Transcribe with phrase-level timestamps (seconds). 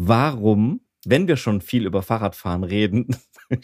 [0.00, 3.16] Warum, wenn wir schon viel über Fahrradfahren reden,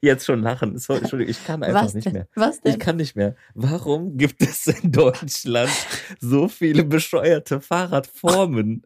[0.00, 2.12] jetzt schon lachen, sorry, Entschuldigung, ich kann einfach Was nicht denn?
[2.12, 2.28] mehr.
[2.36, 2.74] Was denn?
[2.74, 3.34] Ich kann nicht mehr.
[3.54, 5.72] Warum gibt es in Deutschland
[6.20, 8.84] so viele bescheuerte Fahrradformen?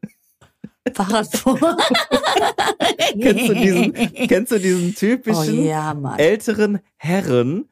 [0.95, 1.77] Fahrradfahren.
[3.21, 3.93] kennst, du diesen,
[4.27, 7.69] kennst du diesen typischen Oh ja, älteren Herren,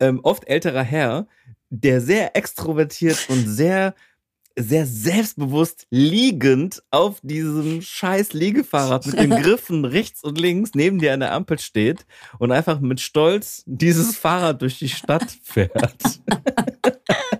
[0.00, 1.28] ähm, oft älterer Herr,
[1.68, 3.94] der sehr extrovertiert und sehr,
[4.58, 11.14] sehr selbstbewusst liegend auf diesem scheiß Liegefahrrad mit den Griffen rechts und links neben dir
[11.14, 12.06] an der Ampel steht
[12.38, 16.20] und einfach mit Stolz dieses Fahrrad durch die Stadt fährt.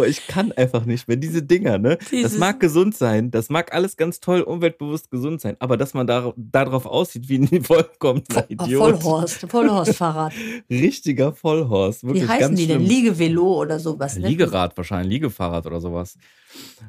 [0.00, 1.18] Boah, ich kann einfach nicht mehr.
[1.18, 1.96] Diese Dinger, ne?
[1.98, 5.92] Das Dieses- mag gesund sein, das mag alles ganz toll, umweltbewusst gesund sein, aber dass
[5.92, 8.80] man da, darauf aussieht wie ein vollkommener Idiot.
[9.02, 10.32] Vollhorst, Vollhorstfahrrad.
[10.70, 12.02] Richtiger Vollhorst.
[12.04, 12.80] Wie Wirklich heißen ganz die denn?
[12.80, 14.16] Liegevelo oder sowas?
[14.16, 14.28] Ne?
[14.28, 16.16] Liegerad wahrscheinlich, Liegefahrrad oder sowas.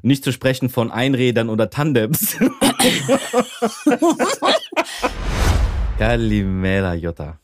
[0.01, 2.37] Nicht zu sprechen von Einrädern oder Tandems.
[5.97, 7.39] Kalimera Jota.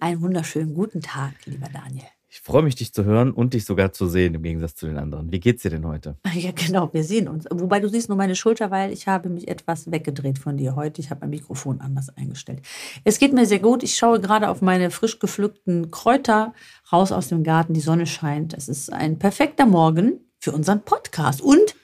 [0.00, 2.06] Einen wunderschönen guten Tag, lieber Daniel.
[2.34, 4.96] Ich freue mich, dich zu hören und dich sogar zu sehen, im Gegensatz zu den
[4.96, 5.30] anderen.
[5.30, 6.16] Wie geht's dir denn heute?
[6.32, 7.44] Ja, genau, wir sehen uns.
[7.50, 11.02] Wobei du siehst nur meine Schulter, weil ich habe mich etwas weggedreht von dir heute.
[11.02, 12.62] Ich habe mein Mikrofon anders eingestellt.
[13.04, 13.82] Es geht mir sehr gut.
[13.82, 16.54] Ich schaue gerade auf meine frisch gepflückten Kräuter
[16.90, 17.74] raus aus dem Garten.
[17.74, 18.54] Die Sonne scheint.
[18.54, 21.42] Es ist ein perfekter Morgen für unseren Podcast.
[21.42, 21.76] Und,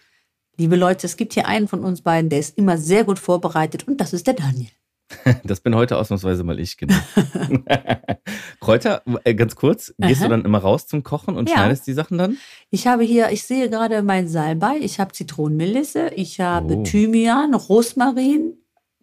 [0.56, 3.86] liebe Leute, es gibt hier einen von uns beiden, der ist immer sehr gut vorbereitet
[3.86, 4.70] und das ist der Daniel.
[5.44, 6.94] Das bin heute ausnahmsweise mal ich, genau.
[8.60, 10.28] Kräuter, äh, ganz kurz, gehst Aha.
[10.28, 11.56] du dann immer raus zum Kochen und Ja.
[11.56, 12.36] schneidest die Sachen dann?
[12.70, 16.82] Ich habe hier, ich sehe gerade mein Salbei, ich habe Zitronenmelisse, ich habe Oh.
[16.82, 18.54] Thymian, Rosmarin,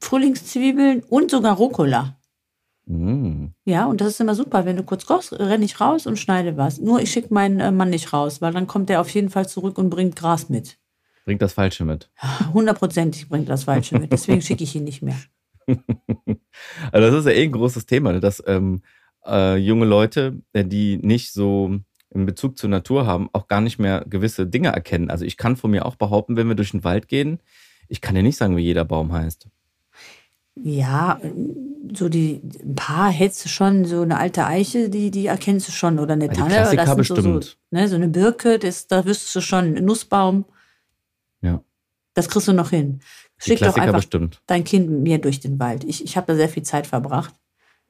[0.02, 2.18] Frühlingszwiebeln und sogar Rucola.
[2.86, 3.48] Mm.
[3.64, 4.66] Ja, und das ist immer super.
[4.66, 6.80] Wenn du kurz kochst, renne ich raus und schneide was.
[6.80, 9.50] Nur ich schicke meinen äh, Mann nicht raus, weil dann kommt er auf jeden Fall
[9.50, 10.78] zurück und bringt Gras mit.
[11.24, 12.12] Bringt das Falsche mit.
[12.54, 14.12] Hundertprozentig bringt das Falsche mit.
[14.12, 15.16] Deswegen schicke ich ihn nicht mehr.
[16.92, 18.20] Also das ist ja eh ein großes Thema, ne?
[18.20, 18.81] dass ähm,
[19.26, 21.80] äh, junge Leute, äh, die nicht so
[22.14, 25.09] einen Bezug zur Natur haben, auch gar nicht mehr gewisse Dinge erkennen.
[25.09, 27.40] Also ich kann von mir auch behaupten, wenn wir durch den Wald gehen,
[27.88, 29.48] ich kann dir nicht sagen, wie jeder Baum heißt.
[30.56, 31.20] Ja,
[31.94, 35.74] so die ein paar hättest du schon, so eine alte Eiche, die, die erkennst du
[35.74, 36.00] schon.
[36.00, 36.53] Oder eine die Tanne.
[36.53, 37.58] Klassiker das sind so, so, bestimmt.
[37.72, 39.76] ne, so eine Birke, das, da wüsstest du schon.
[39.76, 40.46] Ein Nussbaum.
[41.42, 41.62] Ja.
[42.14, 43.02] Das kriegst du noch hin.
[43.38, 44.41] Schick doch einfach bestimmt.
[44.47, 45.84] dein Kind mir durch den Wald.
[45.84, 47.34] Ich, ich habe da sehr viel Zeit verbracht.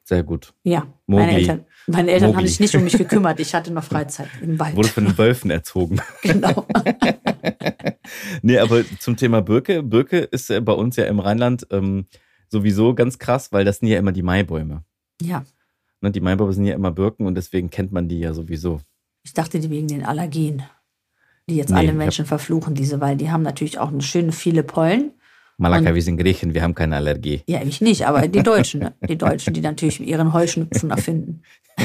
[0.02, 0.54] Sehr gut.
[0.62, 1.40] Ja, meine Mowgli.
[1.40, 3.40] Eltern, meine Eltern haben sich nicht um mich gekümmert.
[3.40, 4.76] Ich hatte noch Freizeit im Wald.
[4.76, 6.00] Wurde von den Wölfen erzogen.
[6.22, 6.66] genau.
[8.42, 9.82] nee, aber zum Thema Birke.
[9.82, 12.06] Birke ist bei uns ja im Rheinland ähm,
[12.48, 14.84] sowieso ganz krass, weil das sind ja immer die Maibäume.
[15.20, 15.44] Ja,
[16.00, 18.80] Ne, die Maibäume sind ja immer Birken und deswegen kennt man die ja sowieso.
[19.24, 20.62] ich dachte, die wegen den Allergien,
[21.48, 24.62] die jetzt Nee, alle Menschen verfluchen, diese, weil die haben natürlich auch eine schöne viele
[24.62, 25.12] Pollen.
[25.58, 27.42] Malaka, wir sind Griechen, wir haben keine Allergie.
[27.46, 28.94] Ja, ich nicht, aber die Deutschen, ne?
[29.08, 31.42] die Deutschen, die natürlich ihren Heuschnupfen erfinden.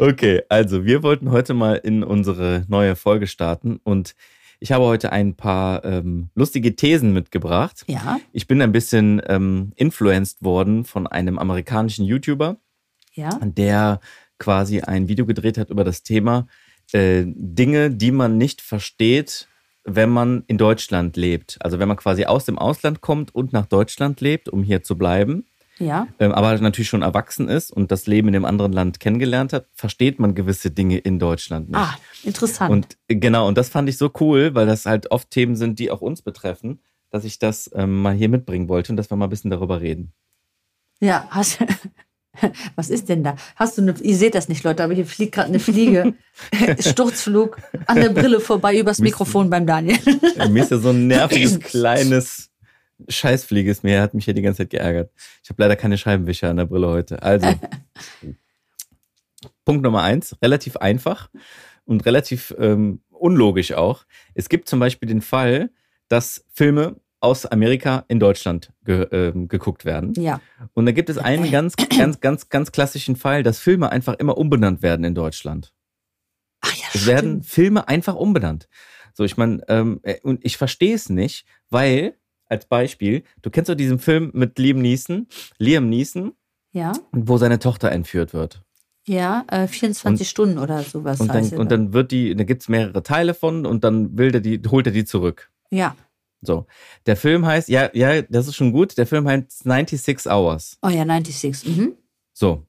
[0.00, 4.14] Okay, also wir wollten heute mal in unsere neue Folge starten und
[4.58, 7.84] ich habe heute ein paar ähm, lustige Thesen mitgebracht.
[7.86, 12.56] Ja, Ich bin ein bisschen ähm, influenced worden von einem amerikanischen YouTuber,
[13.12, 13.38] ja.
[13.42, 14.00] der
[14.38, 16.46] quasi ein Video gedreht hat über das Thema
[16.92, 19.48] äh, Dinge, die man nicht versteht,
[19.84, 21.58] wenn man in Deutschland lebt.
[21.60, 24.96] Also wenn man quasi aus dem Ausland kommt und nach Deutschland lebt, um hier zu
[24.96, 25.46] bleiben.
[25.78, 29.54] Ja, ähm, aber natürlich schon erwachsen ist und das Leben in dem anderen Land kennengelernt
[29.54, 31.78] hat, versteht man gewisse Dinge in Deutschland nicht.
[31.78, 32.70] ah, interessant.
[32.70, 35.78] und äh, genau, und das fand ich so cool, weil das halt oft Themen sind,
[35.78, 39.16] die auch uns betreffen, dass ich das ähm, mal hier mitbringen wollte und dass wir
[39.16, 40.12] mal ein bisschen darüber reden.
[41.00, 41.64] ja, hast,
[42.76, 43.36] was ist denn da?
[43.56, 46.14] Hast du eine, ihr seht das nicht, Leute, aber hier fliegt gerade eine Fliege.
[46.80, 49.98] Sturzflug an der Brille vorbei übers Mikrofon beim Daniel.
[50.38, 52.50] Äh, Mir ist ja so ein nerviges, kleines
[53.08, 55.10] Scheißfliege ist mir, hat mich hier die ganze Zeit geärgert.
[55.42, 57.22] Ich habe leider keine Scheibenwischer an der Brille heute.
[57.22, 57.48] Also,
[59.64, 61.30] Punkt Nummer eins, relativ einfach
[61.84, 64.04] und relativ ähm, unlogisch auch.
[64.34, 65.70] Es gibt zum Beispiel den Fall,
[66.08, 70.14] dass Filme aus Amerika in Deutschland ge ähm, geguckt werden.
[70.14, 70.40] Ja,
[70.74, 74.38] Und da gibt es einen ganz, ganz, ganz, ganz klassischen Fall, dass Filme einfach immer
[74.38, 75.72] umbenannt werden in Deutschland.
[76.62, 78.68] ach ja, Es werden Filme einfach umbenannt.
[79.12, 83.68] So, ich meine, ähm, äh, und ich verstehe es nicht, weil, als Beispiel, du kennst
[83.68, 85.26] doch diesen Film mit Liam Neeson,
[85.58, 86.32] Liam Neeson,
[86.72, 88.62] Ja, wo seine Tochter entführt wird.
[89.06, 92.62] ja, äh, 24 Stunden oder sowas Und dann, heißt und dann wird die, da gibt
[92.62, 95.50] es mehrere Teile von und dann will der die, holt er die zurück.
[95.70, 95.96] Ja.
[96.42, 96.66] So.
[97.06, 98.96] Der Film heißt, ja, ja, das ist schon gut.
[98.98, 100.78] Der Film heißt 96 Hours.
[100.82, 101.76] Oh ja, 96.
[101.76, 101.96] Mhm.
[102.32, 102.66] So.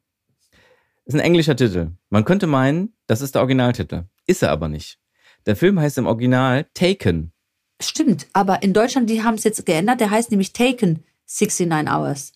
[1.06, 1.92] Ist ein englischer Titel.
[2.10, 4.04] Man könnte meinen, das ist der Originaltitel.
[4.28, 5.00] Ist er aber nicht.
[5.46, 7.34] Der Film heißt im Original Taken.
[7.82, 10.00] Stimmt, aber in Deutschland, die haben es jetzt geändert.
[10.00, 12.34] Der heißt nämlich Taken 69 Hours.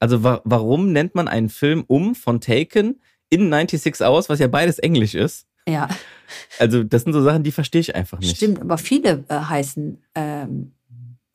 [0.00, 3.00] Also wa warum nennt man einen Film um von Taken
[3.30, 5.47] in 96 Hours, was ja beides Englisch ist?
[5.68, 5.88] Ja,
[6.58, 8.36] Also das sind so Sachen, die verstehe ich einfach nicht.
[8.36, 10.72] stimmt, aber viele äh, heißen, ähm,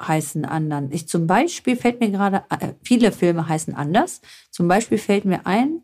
[0.01, 0.91] heißen anderen.
[0.91, 4.21] Ich zum Beispiel fällt mir gerade, äh, viele Filme heißen anders.
[4.51, 5.81] Zum Beispiel fällt mir ein,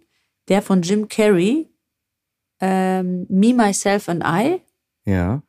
[0.48, 1.70] der von Jim Carrey,
[2.60, 4.62] ähm, Me, Myself and I.
[5.06, 5.42] Ja.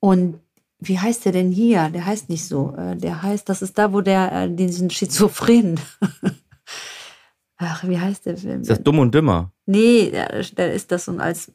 [0.00, 0.40] Und
[0.78, 1.88] wie heißt der denn hier?
[1.90, 2.74] Der heißt nicht so.
[2.76, 5.80] Äh, Der heißt, das ist da, wo der äh, diesen Schizophren.
[7.58, 8.60] Ach, wie heißt der Film?
[8.60, 9.52] Ist das dumm und dümmer?
[9.64, 10.30] Nee, der,
[10.74, 11.50] ist das und als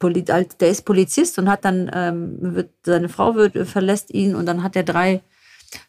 [0.00, 4.62] der ist Polizist und hat dann ähm, wird seine Frau wird verlässt ihn und dann
[4.62, 5.20] hat er drei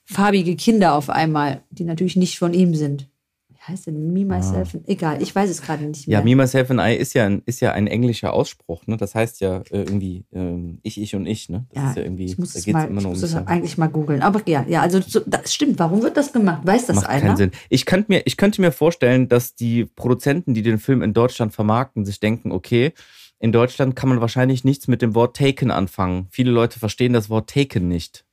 [0.06, 3.08] farbige Kinder auf einmal, die natürlich nicht von ihm sind.
[3.50, 4.12] Wie heißt denn?
[4.12, 4.76] Me myself.
[4.88, 6.18] Egal, ich weiß es gerade nicht mehr.
[6.18, 8.88] Ja, Me, Myself and I ist ja ein, ist ja ein englischer Ausspruch.
[8.88, 8.98] Ne?
[8.98, 11.48] Das heißt ja äh, irgendwie ähm, ich, ich und ich.
[11.48, 11.66] Ne?
[11.72, 13.20] Das Ja, ist ja irgendwie, ich muss da es geht's mal, immer ich nur um
[13.20, 13.48] muss es mich.
[13.48, 14.24] eigentlich mal googeln.
[14.24, 15.78] Aber ja, ja, also so, das stimmt.
[15.78, 16.62] Warum wird das gemacht?
[16.66, 17.22] Weiß das Macht einer?
[17.22, 17.52] keinen Sinn.
[17.70, 21.54] Ich könnte mir, ich könnte mir vorstellen, dass die Produzenten, die den Film in Deutschland
[21.54, 22.94] vermarkten, sich denken, okay,
[23.42, 26.28] in Deutschland kann man wahrscheinlich nichts mit dem Wort taken anfangen.
[26.32, 28.24] Viele Leute verstehen das Wort taken nicht.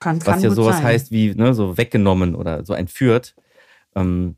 [0.00, 0.84] Kann, kann was ja gut sowas sein.
[0.86, 3.34] heißt wie ne, so weggenommen oder so entführt.
[3.94, 4.36] Ähm,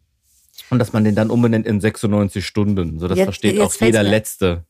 [0.71, 2.99] und dass man den dann umbenennt in 96 Stunden.
[2.99, 4.65] So, das Jetzt- versteht jetzt auch jeder mir- Letzte.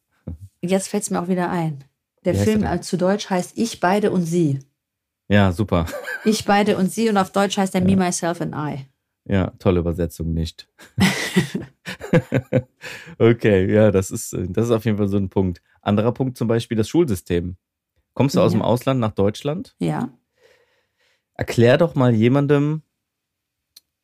[0.61, 1.85] Jetzt fällt es mir auch wieder ein.
[2.25, 4.61] Der Wie Film zu Deutsch heißt Ich, beide und sie.
[5.29, 5.87] Ja, super.
[6.25, 8.87] Ich, beide und sie und auf Deutsch heißt er Me, Myself and I.
[9.27, 10.69] Ja, tolle Übersetzung nicht.
[13.19, 15.63] okay, ja, das ist, äh, das ist auf jeden Fall so ein Punkt.
[15.83, 17.57] Anderer Punkt zum Beispiel das Schulsystem.
[18.15, 18.59] Kommst du aus Ja.
[18.59, 19.75] dem Ausland nach Deutschland?
[19.79, 20.11] Ja.
[21.35, 22.83] Erklär doch mal jemandem,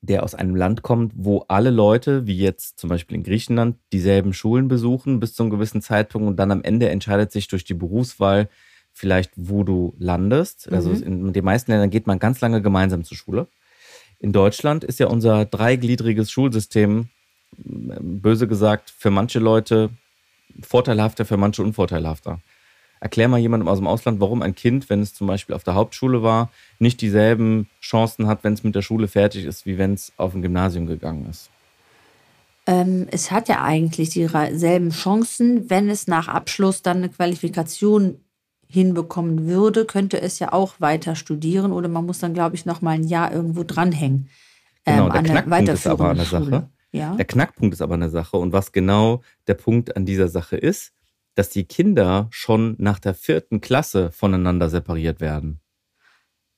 [0.03, 4.33] der aus einem Land kommt, wo alle Leute, wie jetzt zum Beispiel in Griechenland, dieselben
[4.33, 7.75] Schulen besuchen bis zu einem gewissen Zeitpunkt und dann am Ende entscheidet sich durch die
[7.75, 8.49] Berufswahl
[8.93, 10.73] vielleicht, wo du landest.
[10.73, 11.03] Also Mhm.
[11.03, 13.47] in den meisten Ländern geht man ganz lange gemeinsam zur Schule.
[14.21, 17.09] In Deutschland ist ja unser dreigliedriges Schulsystem,
[17.57, 19.91] böse gesagt, für manche Leute
[20.63, 22.39] vorteilhafter, für manche unvorteilhafter.
[23.01, 25.75] Erklär mal jemandem aus dem Ausland, warum ein Kind, wenn es zum Beispiel auf der
[25.75, 29.95] Hauptschule war, nicht dieselben Chancen hat, wenn es mit der Schule fertig ist, wie wenn
[29.95, 31.49] es auf ein Gymnasium gegangen ist.
[32.67, 35.71] Ähm, es hat ja eigentlich dieselben Chancen.
[35.71, 38.21] Wenn es nach Abschluss dann eine Qualifikation
[38.71, 42.83] hinbekommen würde, könnte es ja auch weiter studieren oder man muss dann, glaube ich, noch
[42.83, 44.29] mal ein Jahr irgendwo dranhängen.
[44.85, 46.71] Genau, ähm, der eine Knackpunkt ist aber weiterführende Sache.
[46.93, 47.15] Ja.
[47.15, 48.37] Der Knackpunkt ist aber eine Sache.
[48.37, 50.93] Und was genau der Punkt an dieser Sache ist,
[51.35, 55.61] dass die Kinder schon nach der vierten Klasse voneinander separiert werden.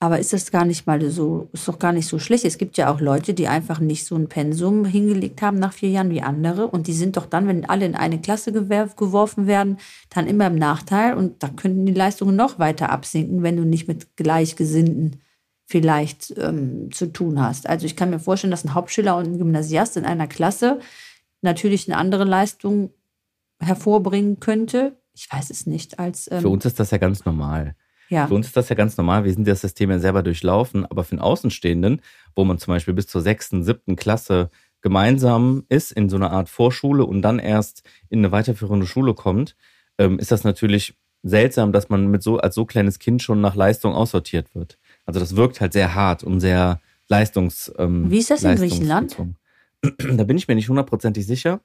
[0.03, 2.43] Aber ist das gar nicht mal so, ist doch gar nicht so schlecht.
[2.43, 5.91] Es gibt ja auch Leute, die einfach nicht so ein Pensum hingelegt haben nach vier
[5.91, 6.67] Jahren wie andere.
[6.67, 9.77] Und die sind doch dann, wenn alle in eine Klasse geworfen werden,
[10.09, 11.13] dann immer im Nachteil.
[11.13, 15.21] Und da könnten die Leistungen noch weiter absinken, wenn du nicht mit Gleichgesinnten
[15.67, 17.69] vielleicht ähm, zu tun hast.
[17.69, 20.81] Also ich kann mir vorstellen, dass ein Hauptschüler und ein Gymnasiast in einer Klasse
[21.41, 22.89] natürlich eine andere Leistung
[23.61, 24.97] hervorbringen könnte.
[25.13, 25.97] Ich weiß es nicht.
[25.97, 27.77] Als ähm, Für uns ist das ja ganz normal.
[28.13, 28.27] Ja.
[28.27, 29.23] Für uns ist das ja ganz normal.
[29.23, 30.85] Wir sind das System ja selber durchlaufen.
[30.85, 32.01] Aber für einen Außenstehenden,
[32.35, 34.49] wo man zum Beispiel bis zur sechsten, siebten Klasse
[34.81, 39.55] gemeinsam ist in so einer Art Vorschule und dann erst in eine weiterführende Schule kommt,
[39.97, 43.55] ähm, ist das natürlich seltsam, dass man mit so als so kleines Kind schon nach
[43.55, 44.77] Leistung aussortiert wird.
[45.05, 47.71] Also das wirkt halt sehr hart und sehr leistungs.
[47.77, 49.17] Ähm, Wie ist das in Griechenland?
[50.15, 51.59] Da bin ich mir nicht hundertprozentig sicher.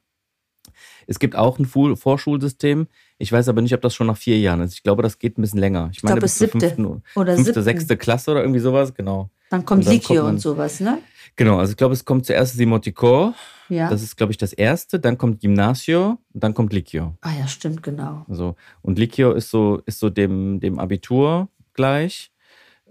[1.07, 2.89] Es gibt auch ein Vorschulsystem.
[3.19, 4.75] Ich weiß aber nicht, ob das schon nach vier Jahren ist.
[4.75, 5.91] Ich glaube, das geht ein bisschen länger.
[5.93, 7.63] Ich, glaube, meine, bis es zur siebte fünften, oder fünfte, siebten.
[7.65, 8.95] sechste Klasse oder irgendwie sowas.
[8.95, 9.29] Genau.
[9.51, 10.99] Dann kommt Und Likio und sowas, ne?
[11.37, 13.35] Genau, also ich glaube, es kommt zuerst Simotikor.
[13.69, 13.91] Ja.
[13.91, 15.01] Das ist, glaube ich, das erste.
[15.01, 17.17] Dann kommt Gymnasio und dann kommt Likio.
[17.21, 18.25] ah ja, stimmt, genau.
[18.29, 22.31] Also, und Likio ist so, ist so dem, dem Abitur gleich.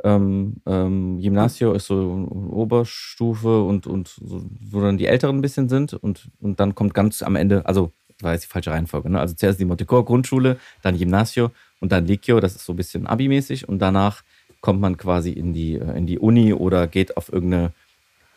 [0.04, 5.70] Ähm, ähm, Gymnasio ist so Oberstufe und, und so, wo dann die Älteren ein bisschen
[5.70, 5.94] sind.
[5.94, 9.20] Und, und dann kommt ganz am Ende, also war jetzt die falsche Reihenfolge, ne?
[9.20, 13.08] Also zuerst die Montecore Grundschule, dann Gymnasio und dann Likio, das ist so ein bisschen
[13.08, 13.68] Abi-mäßig.
[13.68, 14.24] Und danach
[14.62, 17.72] kommt man quasi in die, äh, in die Uni oder geht auf irgendeine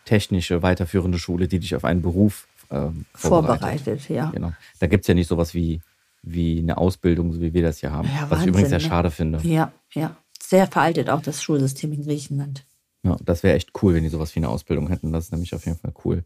[0.04, 3.60] technische, weiterführende Schule, die dich auf einen Beruf ähm, vorbereitet.
[3.60, 4.30] Vorbereitet, ja.
[4.30, 4.52] Genau.
[4.78, 5.80] Da gibt es ja nicht sowas wie
[6.22, 8.08] wie eine Ausbildung, so wie wir das hier haben.
[8.08, 8.84] Ja, Was ich Wahnsinn, übrigens sehr ne?
[8.84, 9.40] schade finde.
[9.42, 10.16] Ja, ja.
[10.42, 12.64] Sehr veraltet auch das Schulsystem in Griechenland.
[13.02, 15.12] Ja, das wäre echt cool, wenn die sowas wie eine Ausbildung hätten.
[15.12, 16.24] Das ist nämlich auf jeden Fall cool.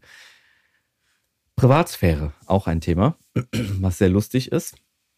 [1.55, 3.17] Privatsphäre, auch ein Thema,
[3.79, 4.75] was sehr lustig ist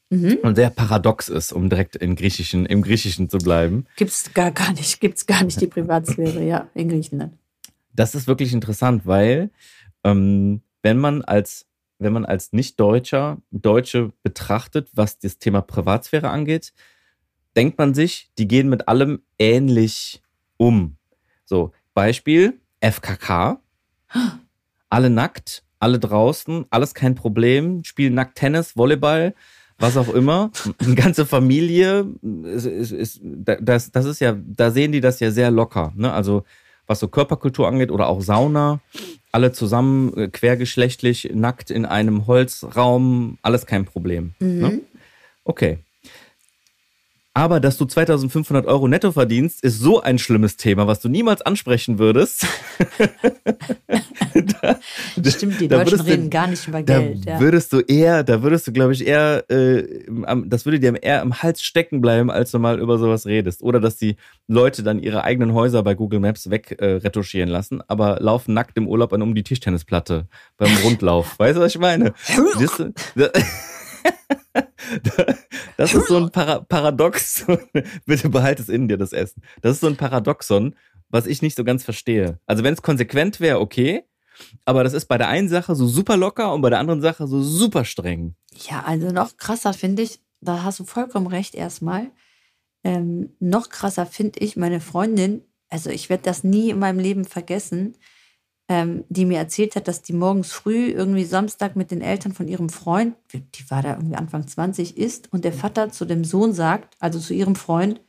[0.09, 0.37] Mhm.
[0.43, 3.85] und sehr paradox ist, um direkt in Griechischen, im Griechischen zu bleiben.
[3.97, 7.37] Gibt's gar, gar nicht, gibt's gar nicht die Privatsphäre, ja, in Griechenland.
[7.93, 9.49] Das ist wirklich interessant, weil
[10.05, 11.65] ähm, wenn man als
[11.99, 16.71] wenn man als Nicht-Deutscher Deutsche betrachtet, was das Thema Privatsphäre angeht,
[17.57, 20.21] denkt man sich, die gehen mit allem ähnlich
[20.57, 20.97] um.
[21.43, 23.59] So, Beispiel FKK.
[24.89, 29.33] Alle nackt, alle draußen, alles kein Problem, spielen nackt Tennis, Volleyball,
[29.77, 30.51] was auch immer.
[30.79, 32.07] Eine ganze Familie,
[32.43, 35.93] ist, ist, ist, das, das ist ja, da sehen die das ja sehr locker.
[35.95, 36.11] Ne?
[36.11, 36.43] Also
[36.87, 38.79] was so Körperkultur angeht oder auch Sauna,
[39.31, 44.33] alle zusammen äh, quergeschlechtlich, nackt in einem Holzraum, alles kein Problem.
[44.61, 44.81] Ne?
[45.43, 45.79] Okay.
[47.37, 51.43] Aber dass du 2500 Euro netto verdienst, ist so ein schlimmes Thema, was du niemals
[51.43, 52.47] ansprechen würdest.
[54.61, 54.79] da,
[55.29, 57.25] Stimmt, die da Deutschen würdest du- reden gar nicht über da Geld.
[57.25, 57.39] Ja.
[57.39, 61.21] würdest du eher, da würdest du, glaube ich, eher, äh, am- das würde dir eher
[61.21, 63.61] am Hals stecken bleiben, als du mal über sowas redest.
[63.61, 64.15] Oder dass die
[64.47, 66.99] Leute dann ihre eigenen Häuser bei Google Maps weg äh,
[67.45, 70.25] lassen, aber laufen nackt im Urlaub an um die Tischtennisplatte
[70.57, 71.37] beim Rundlauf.
[71.37, 72.15] weißt du, was ich meine?
[72.57, 72.93] Siehst du?
[75.03, 75.25] Da-
[75.77, 77.45] Das ist so ein Para Paradox.
[78.07, 79.43] Bitte behalt es in dir, das Essen.
[79.61, 80.75] Das ist so ein Paradoxon,
[81.09, 82.39] was ich nicht so ganz verstehe.
[82.47, 84.03] Also wenn es konsequent wäre, okay.
[84.65, 87.27] Aber das ist bei der einen Sache so super locker und bei der anderen Sache
[87.27, 88.35] so super streng.
[88.67, 92.09] Ja, also noch krasser finde ich, da hast du vollkommen recht erstmal.
[92.83, 97.25] Ähm, noch krasser finde ich meine Freundin, also ich werde das nie in meinem Leben
[97.25, 97.97] vergessen,
[98.69, 102.47] ähm, die mir erzählt hat, dass die morgens früh irgendwie Samstag mit den Eltern von
[102.47, 106.53] ihrem Freund, die war da irgendwie Anfang 20, ist und der Vater zu dem Sohn
[106.53, 108.01] sagt, also zu ihrem Freund,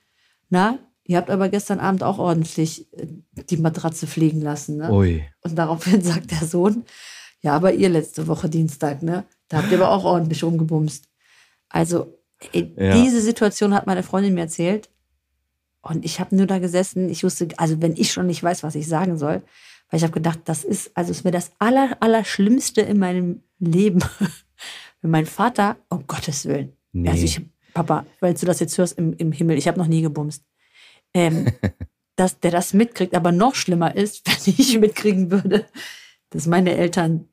[0.50, 3.06] na, ihr habt aber gestern Abend auch ordentlich äh,
[3.50, 4.92] die Matratze fliegen lassen, ne?
[4.92, 5.22] Ui.
[5.42, 6.84] Und daraufhin sagt der Sohn,
[7.40, 9.24] ja, aber ihr letzte Woche Dienstag, ne?
[9.48, 11.04] Da habt ihr aber auch ordentlich rumgebumst.
[11.68, 12.18] Also,
[12.52, 12.94] ey, Ja.
[13.00, 14.90] diese Situation hat meine Freundin mir erzählt.
[15.82, 17.08] Und ich habe nur da gesessen.
[17.08, 19.42] Ich wusste, also wenn ich schon nicht weiß, was ich sagen soll,
[19.90, 24.00] weil ich habe gedacht, das ist, also es wäre das aller, Allerschlimmste in meinem Leben,
[25.02, 27.10] wenn mein Vater, um Gottes Willen, Nee.
[27.10, 27.40] also ich,
[27.74, 30.44] Papa, weil du das jetzt hörst im, im Himmel, ich habe noch nie gebumst,
[31.14, 31.46] ähm,
[32.16, 35.66] dass der das mitkriegt, aber noch schlimmer ist, wenn ich mitkriegen würde,
[36.30, 37.28] dass meine Eltern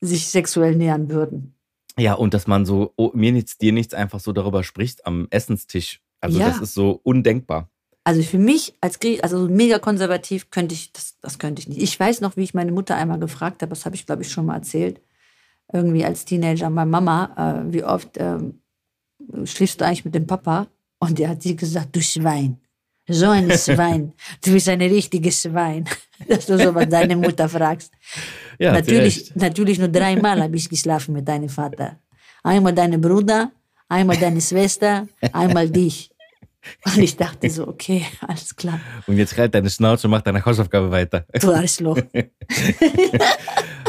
[0.00, 1.54] sich sexuell nähern würden.
[1.98, 5.26] Ja, und dass man so, oh, mir nichts, dir nichts einfach so darüber spricht am
[5.30, 6.00] Essenstisch.
[6.20, 6.48] Also Ja.
[6.48, 7.70] das ist so undenkbar.
[8.04, 11.80] Also für mich als Griech, also mega konservativ, könnte ich, das, das könnte ich nicht.
[11.80, 14.32] Ich weiß noch, wie ich meine Mutter einmal gefragt habe, das habe ich, glaube ich,
[14.32, 15.00] schon mal erzählt,
[15.72, 18.60] irgendwie als Teenager, meine Mama, äh, wie oft ähm,
[19.44, 20.66] schläfst du eigentlich mit dem Papa?
[20.98, 22.58] Und der hat sie gesagt, du Schwein.
[23.08, 24.12] So ein Schwein.
[24.44, 25.88] Du bist ein richtiges Schwein.
[26.28, 27.92] Dass du sowas deine Mutter fragst.
[28.58, 31.98] Ja, natürlich, natürlich nur dreimal habe ich geschlafen mit deinem Vater.
[32.44, 33.50] Einmal deine Bruder,
[33.88, 36.11] einmal deine Schwester, einmal dich.
[36.84, 38.80] Und ich dachte so, okay, alles klar.
[39.06, 41.26] Und jetzt halt deine Schnauze und mach deine Hausaufgabe weiter.
[41.40, 41.98] Du Arschloch.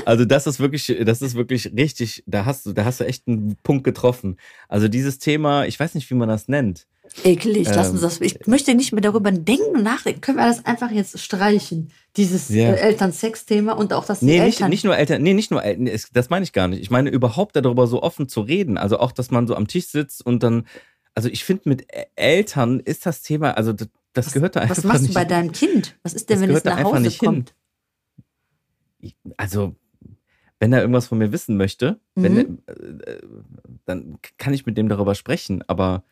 [0.05, 3.25] Also das ist wirklich, das ist wirklich richtig, da hast du, da hast du echt
[3.27, 4.37] einen Punkt getroffen.
[4.67, 6.87] Also dieses Thema, ich weiß nicht, wie man das nennt.
[7.23, 8.19] Eklig, lass Ähm, uns das.
[8.21, 10.19] Ich möchte nicht mehr darüber denken und nachdenken.
[10.19, 11.91] Können wir das einfach jetzt streichen?
[12.17, 12.71] Dieses Ja.
[12.73, 14.69] äh, Elternsex-Thema und auch das Nee, nicht, Eltern.
[14.71, 16.81] nicht nur Eltern, nee, nicht nur Eltern, es- das meine ich gar nicht.
[16.81, 18.77] Ich meine überhaupt darüber so offen zu reden.
[18.77, 20.65] Also auch, dass man so am Tisch sitzt und dann,
[21.15, 24.84] also ich finde mit Eltern ist das Thema, also das, das gehört da einfach was
[24.84, 25.12] machst nicht.
[25.12, 25.96] du bei deinem Kind?
[26.03, 27.27] Was ist denn, Das wenn es nach Hause nicht hin.
[27.29, 27.55] kommt?
[29.00, 29.75] Ich- also
[30.60, 32.60] wenn er irgendwas von mir wissen möchte, wenn, Mhm.
[32.67, 33.22] er- äh,
[33.86, 35.62] dann kann ich mit dem darüber sprechen.
[35.67, 36.03] Aber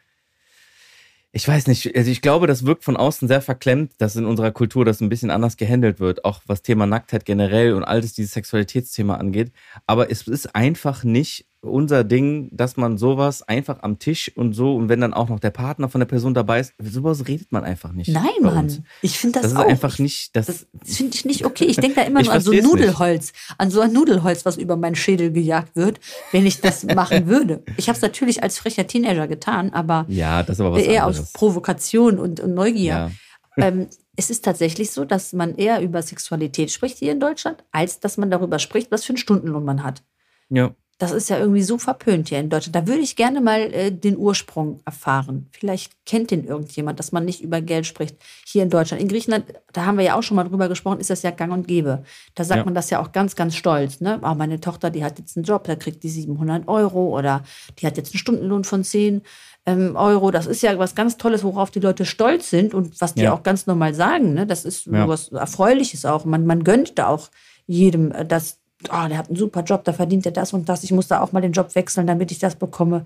[1.32, 4.52] ich weiß nicht, also ich glaube, das wirkt von außen sehr verklemmt, dass in unserer
[4.52, 8.34] Kultur das ein bisschen anders gehandelt wird, auch was Thema Nacktheit generell und alles dieses
[8.34, 9.54] Sexualitätsthema angeht.
[9.88, 14.76] Aber es ist einfach nicht unser Ding, dass man sowas einfach am Tisch und so
[14.76, 17.64] und wenn dann auch noch der Partner von der Person dabei ist, sowas redet man
[17.64, 18.10] einfach nicht.
[18.10, 18.26] Nein.
[18.42, 18.86] Mann.
[19.02, 19.70] Ich finde das, Das ist auch.
[19.70, 21.66] einfach nicht, das, Das finde ich nicht okay.
[21.66, 22.82] Ich denke da immer nur an so versteh's nicht.
[22.82, 26.00] Nudelholz, an so ein Nudelholz, was über meinen Schädel gejagt wird,
[26.32, 27.64] wenn ich das machen würde.
[27.78, 31.06] Ich habe es natürlich als frecher Teenager getan, aber ja, das ist aber was eher
[31.06, 31.28] anderes.
[31.28, 33.12] aus Provokation und, und Neugier.
[33.58, 33.68] Ja.
[33.68, 38.00] Ähm, es ist tatsächlich so, dass man eher über Sexualität spricht hier in Deutschland, als
[38.00, 40.04] dass man darüber spricht, was für einen Stundenlohn man hat.
[40.50, 40.72] Ja.
[41.02, 42.76] Das ist ja irgendwie so verpönt hier in Deutschland.
[42.76, 45.48] Da würde ich gerne mal äh, den Ursprung erfahren.
[45.52, 49.02] Vielleicht kennt den irgendjemand, dass man nicht über Geld spricht hier in Deutschland.
[49.02, 51.52] In Griechenland, da haben wir ja auch schon mal drüber gesprochen, ist das ja gang
[51.52, 52.04] und gäbe.
[52.36, 52.66] Da sagt Ja.
[52.66, 54.00] man das ja auch ganz, ganz stolz.
[54.00, 54.20] Ne?
[54.24, 57.44] Oh, meine Tochter, die hat jetzt einen Job, da kriegt die 700 Euro oder
[57.80, 59.22] die hat jetzt einen Stundenlohn von 10
[59.66, 60.32] ähm, Euro.
[60.32, 63.34] Das ist ja was ganz Tolles, worauf die Leute stolz sind und was die Ja.
[63.34, 64.34] auch ganz normal sagen.
[64.36, 64.46] Ne?
[64.48, 65.08] Das ist Ja.
[65.08, 66.26] was Erfreuliches auch.
[66.26, 67.30] Man, man gönnt da auch
[67.68, 70.84] jedem äh, das, oh, der hat einen super Job, da verdient er das und das.
[70.84, 73.06] Ich muss da auch mal den Job wechseln, damit ich das bekomme.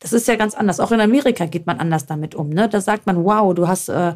[0.00, 0.80] Das ist ja ganz anders.
[0.80, 2.50] Auch in Amerika geht man anders damit um.
[2.50, 2.68] Ne?
[2.68, 4.14] Da sagt man, wow, du hast äh,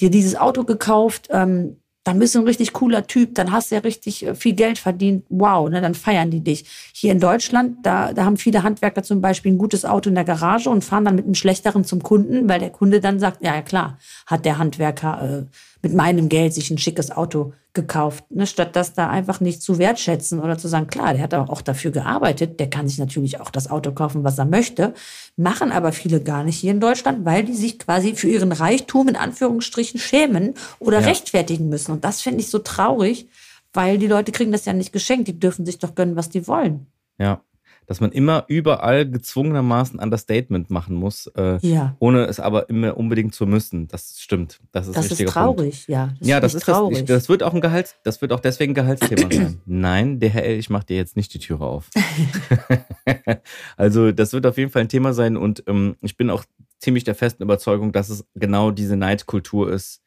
[0.00, 3.74] dir dieses Auto gekauft, ähm, dann bist du ein richtig cooler Typ, dann hast du
[3.74, 6.64] ja richtig äh, viel Geld verdient, wow, ne, dann feiern die dich.
[6.94, 10.24] Hier in Deutschland, da, da haben viele Handwerker zum Beispiel ein gutes Auto in der
[10.24, 13.56] Garage und fahren dann mit einem schlechteren zum Kunden, weil der Kunde dann sagt, ja,
[13.56, 18.24] ja klar, hat der Handwerker äh, mit meinem Geld sich ein schickes Auto gekauft.
[18.30, 18.46] Ne?
[18.46, 21.60] Statt das da einfach nicht zu wertschätzen oder zu sagen, klar, der hat aber auch
[21.60, 24.94] dafür gearbeitet, der kann sich natürlich auch das Auto kaufen, was er möchte,
[25.36, 29.08] machen aber viele gar nicht hier in Deutschland, weil die sich quasi für ihren Reichtum
[29.08, 31.06] in Anführungsstrichen schämen oder Ja.
[31.06, 31.92] rechtfertigen müssen.
[31.92, 33.28] Und das finde ich so traurig,
[33.72, 36.48] weil die Leute kriegen das ja nicht geschenkt, die dürfen sich doch gönnen, was die
[36.48, 36.86] wollen.
[37.18, 37.42] Ja.
[37.86, 41.94] Dass man immer überall gezwungenermaßen Understatement machen muss, äh, Ja.
[42.00, 43.86] ohne es aber immer unbedingt zu müssen.
[43.88, 44.58] Das stimmt.
[44.72, 45.88] Das ist Das ein ist traurig, Punkt.
[45.88, 46.14] ja.
[46.20, 46.74] ja, das finde ich ist das.
[46.76, 46.98] traurig.
[46.98, 49.60] Ich, das wird auch ein Gehalts, das wird auch deswegen ein Gehaltsthema sein.
[49.66, 51.88] Nein, der Herr L, ich mache dir jetzt nicht die Türe auf.
[53.76, 56.44] also das wird auf jeden Fall ein Thema sein und ähm, ich bin auch
[56.78, 60.02] ziemlich der festen Überzeugung, dass es genau diese Neidkultur ist,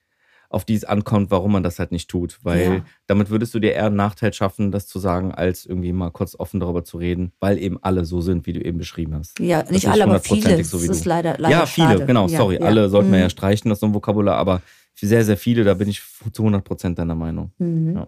[0.52, 2.40] auf die es ankommt, warum man das halt nicht tut.
[2.44, 2.86] Weil Ja.
[3.08, 6.36] damit würdest du dir eher einen Nachteil schaffen, das zu sagen, als irgendwie mal kurz
[6.38, 9.40] offen darüber zu reden, weil eben alle so sind, wie du eben beschrieben hast.
[9.40, 10.64] ja, nicht ist alle, aber viele.
[10.64, 12.06] so wie das ist leider, leider ja, viele, schade.
[12.08, 12.56] genau, Ja, sorry.
[12.56, 12.62] ja.
[12.62, 13.24] Alle sollten wir Mhm.
[13.24, 14.62] ja streichen, das so ein Vokabular, aber
[14.96, 16.02] sehr, sehr viele, da bin ich
[16.34, 17.52] zu 100 Prozent deiner Meinung.
[17.60, 18.06] Mhm.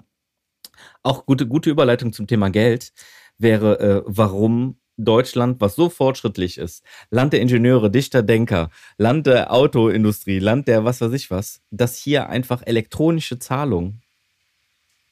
[1.04, 2.92] Auch gute, gute Überleitung zum Thema Geld
[3.38, 9.52] wäre, äh, warum Deutschland, was so fortschrittlich ist, Land der Ingenieure, Dichter, Denker, Land der
[9.52, 14.02] Autoindustrie, Land der was weiß ich was, dass hier einfach elektronische Zahlung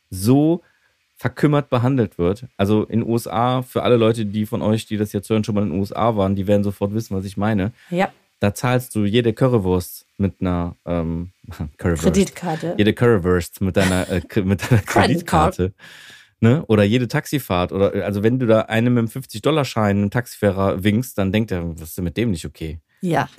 [0.09, 0.61] so
[1.17, 2.45] verkümmert behandelt wird.
[2.55, 5.55] Also in den USA, für alle Leute, die von euch, die das jetzt hören, schon
[5.55, 7.73] mal in den USA waren, die werden sofort wissen, was ich meine.
[7.89, 11.31] ja, Da zahlst du jede Currywurst mit einer ähm,
[11.77, 12.03] Currywurst.
[12.03, 12.75] Kreditkarte.
[12.77, 14.81] Jede Currywurst mit deiner, äh, mit deiner.
[14.81, 15.73] Kreditkarte.
[16.41, 16.63] Ne?
[16.67, 17.71] Oder jede Taxifahrt.
[17.71, 21.77] Oder also wenn du da einem mit einem 50-Dollar-Schein einem Taxifahrer winkst, dann denkt er,
[21.77, 22.79] was ist denn mit dem nicht okay?
[23.01, 23.29] Ja,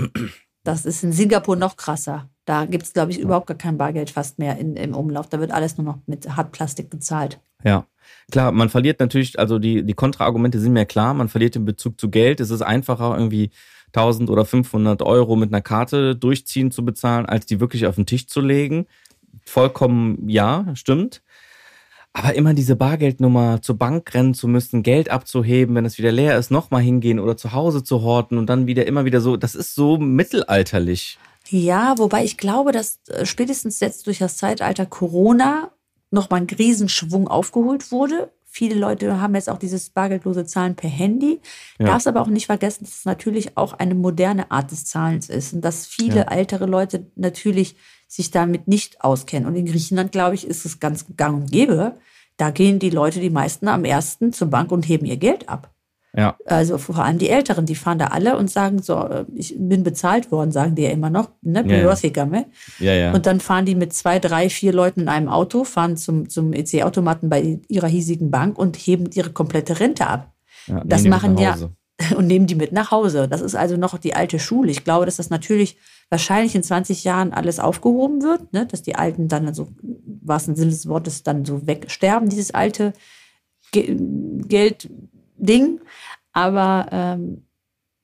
[0.64, 2.28] das ist in Singapur noch krasser.
[2.44, 5.28] Da gibt es, glaube ich, überhaupt gar kein Bargeld fast mehr in, im Umlauf.
[5.28, 7.40] Da wird alles nur noch mit Hartplastik bezahlt.
[7.64, 7.86] Ja.
[8.32, 12.00] Klar, man verliert natürlich, also die, die Kontraargumente sind mir klar, man verliert den Bezug
[12.00, 12.40] zu Geld.
[12.40, 13.50] Es ist einfacher, irgendwie
[13.88, 18.06] 1000 oder 500 Euro mit einer Karte durchziehen zu bezahlen, als die wirklich auf den
[18.06, 18.86] Tisch zu legen.
[19.44, 21.22] Vollkommen ja, stimmt.
[22.12, 26.36] Aber immer diese Bargeldnummer zur Bank rennen zu müssen, Geld abzuheben, wenn es wieder leer
[26.38, 29.54] ist, nochmal hingehen oder zu Hause zu horten und dann wieder immer wieder so, das
[29.54, 31.18] ist so mittelalterlich.
[31.48, 35.70] Ja, wobei ich glaube, dass äh, spätestens jetzt durch das Zeitalter Corona
[36.10, 38.32] nochmal ein Riesenschwung aufgeholt wurde.
[38.44, 41.40] Viele Leute haben jetzt auch dieses bargeldlose Zahlen per Handy.
[41.78, 41.86] Ja.
[41.86, 45.52] Darfst aber auch nicht vergessen, dass es natürlich auch eine moderne Art des Zahlens ist
[45.52, 46.32] und dass viele Ja.
[46.32, 47.76] ältere Leute natürlich
[48.10, 49.48] sich damit nicht auskennen.
[49.48, 51.94] Und in Griechenland, glaube ich, ist es ganz gang und gäbe.
[52.36, 55.70] Da gehen die Leute, die meisten, am ersten zur Bank und heben ihr Geld ab.
[56.16, 59.54] Ja, Also vor allem die Älteren, die fahren da alle und sagen so, äh, ich
[59.56, 61.60] bin bezahlt worden, sagen die ja immer noch, ne?
[61.60, 61.82] Ja, ja.
[62.80, 63.12] Ja, ja.
[63.14, 66.52] Und dann fahren die mit zwei, drei, vier Leuten in einem Auto, fahren zum, zum
[66.52, 70.32] EC-Automaten bei ihrer hiesigen Bank und heben ihre komplette Rente ab.
[70.66, 71.56] ja das machen ja.
[72.16, 73.28] und nehmen die mit nach Hause.
[73.28, 74.70] Das ist also noch die alte Schule.
[74.70, 75.76] Ich glaube, dass das natürlich
[76.08, 78.66] wahrscheinlich in 20 Jahren alles aufgehoben wird, ne?
[78.66, 79.68] dass die Alten dann, also
[80.26, 82.92] im Sinne des Wortes, dann so wegsterben, dieses alte
[83.72, 83.96] Ge
[84.46, 85.80] Geldding.
[86.32, 87.44] Aber ähm,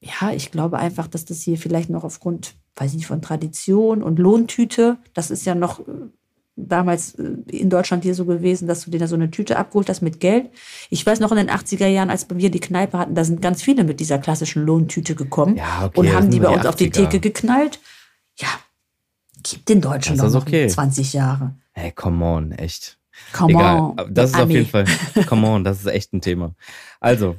[0.00, 4.02] ja, ich glaube einfach, dass das hier vielleicht noch aufgrund, weiß ich nicht, von Tradition
[4.02, 5.92] und Lohntüte, das ist ja noch äh,
[6.56, 9.88] damals äh, in Deutschland hier so gewesen, dass du dir da so eine Tüte abgeholt
[9.88, 10.50] hast mit Geld.
[10.90, 13.62] Ich weiß noch in den 80er Jahren, als wir die Kneipe hatten, da sind ganz
[13.62, 16.66] viele mit dieser klassischen Lohntüte gekommen Ja, okay, und haben die bei nur die uns
[16.66, 16.92] auf die 80er.
[16.92, 17.78] Theke geknallt.
[18.38, 18.48] Ja,
[19.42, 20.66] gibt den Deutschen Das noch okay.
[20.66, 21.54] 20 Jahre.
[21.72, 22.98] Hey, come on, echt.
[23.32, 24.14] Come Egal, on.
[24.14, 24.54] das ist auf Ami.
[24.54, 24.84] jeden Fall,
[25.26, 26.54] come on, das ist echt ein Thema.
[27.00, 27.36] Also,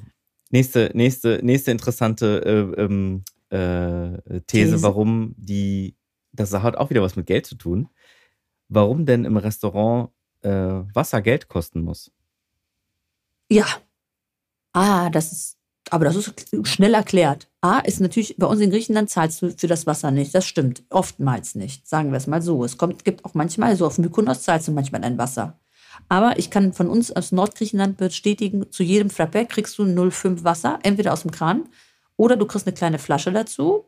[0.49, 4.81] nächste, nächste, nächste interessante äh, ähm, äh, These, These.
[4.81, 5.95] warum die,
[6.33, 7.89] das hat auch wieder was mit Geld zu tun,
[8.69, 10.09] warum denn im Restaurant
[10.41, 12.11] äh, Wasser Geld kosten muss.
[13.49, 13.65] Ja.
[14.73, 15.57] Ah, das ist,
[15.89, 17.47] aber das ist schnell erklärt.
[17.61, 20.35] A, ist natürlich, bei uns in Griechenland zahlst du für das Wasser nicht.
[20.35, 20.83] Das stimmt.
[20.89, 21.87] Oftmals nicht.
[21.87, 22.63] Sagen wir es mal so.
[22.63, 25.57] Es kommt, gibt auch manchmal, so auf Mykonos zahlst du manchmal dein Wasser.
[26.09, 30.79] Aber ich kann von uns aus Nordgriechenland bestätigen, zu jedem Frappé kriegst du 0,5 Wasser,
[30.83, 31.67] entweder aus dem Kran
[32.17, 33.85] oder du kriegst eine kleine Flasche dazu.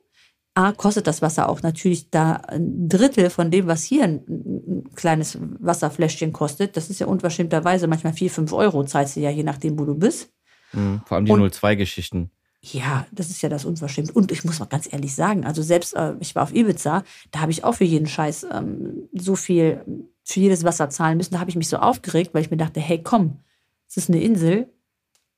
[0.60, 4.90] A, kostet das Wasser auch natürlich da ein Drittel von dem, was hier ein, ein
[4.94, 6.76] kleines Wasserfläschchen kostet.
[6.76, 9.96] Das ist ja unverschämterweise manchmal 4, 5 Euro, zahlst du ja je nachdem, wo du
[9.96, 10.34] bist.
[10.74, 12.30] Mhm, vor allem die 02-Geschichten.
[12.60, 14.14] Ja, das ist ja das unverschämt.
[14.14, 17.40] Und ich muss mal ganz ehrlich sagen, also selbst, äh, ich war auf Ibiza, da
[17.40, 19.86] habe ich auch für jeden Scheiß ähm, so viel,
[20.26, 21.36] für jedes Wasser zahlen müssen.
[21.36, 23.40] Da habe ich mich so aufgeregt, weil ich mir dachte, hey, komm,
[23.88, 24.68] es ist eine Insel,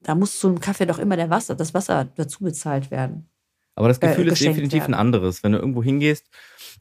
[0.01, 3.29] da muss zu einem Kaffee doch immer der Wasser, das Wasser dazu bezahlt werden.
[3.75, 4.93] Aber das Gefühl äh, ist definitiv werden.
[4.93, 5.43] ein anderes.
[5.43, 6.29] Wenn du irgendwo hingehst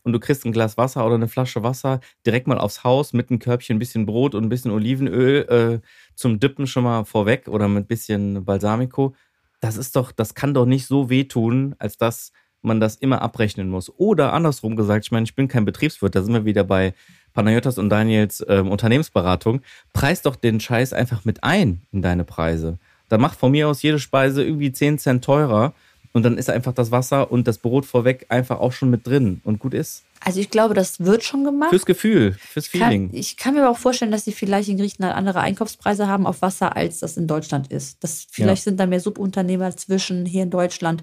[0.03, 3.31] und du kriegst ein Glas Wasser oder eine Flasche Wasser direkt mal aufs Haus mit
[3.31, 7.48] einem Körbchen, ein bisschen Brot und ein bisschen Olivenöl äh, zum Dippen schon mal vorweg
[7.48, 9.14] oder mit ein bisschen Balsamico,
[9.61, 13.70] das ist doch, das kann doch nicht so wehtun, als dass man das immer abrechnen
[13.70, 13.90] muss.
[13.96, 16.94] Oder andersrum gesagt, ich meine, ich bin kein Betriebswirt, da sind wir wieder bei
[17.33, 19.62] Panayotas und Daniels ähm, Unternehmensberatung.
[19.92, 22.79] Preis doch den Scheiß einfach mit ein in deine Preise.
[23.09, 25.74] Dann mach von mir aus jede Speise irgendwie 10 Cent teurer
[26.12, 29.40] und dann ist einfach das Wasser und das Brot vorweg einfach auch schon mit drin
[29.44, 30.03] und gut ist.
[30.23, 31.70] Also ich glaube, das wird schon gemacht.
[31.70, 33.09] Fürs Gefühl, fürs Feeling.
[33.11, 36.27] Kann, ich kann mir aber auch vorstellen, dass sie vielleicht in Griechenland andere Einkaufspreise haben
[36.27, 38.05] auf Wasser, als das in Deutschland ist.
[38.05, 38.70] Das, vielleicht Ja.
[38.70, 41.03] sind da mehr Subunternehmer zwischen hier in Deutschland.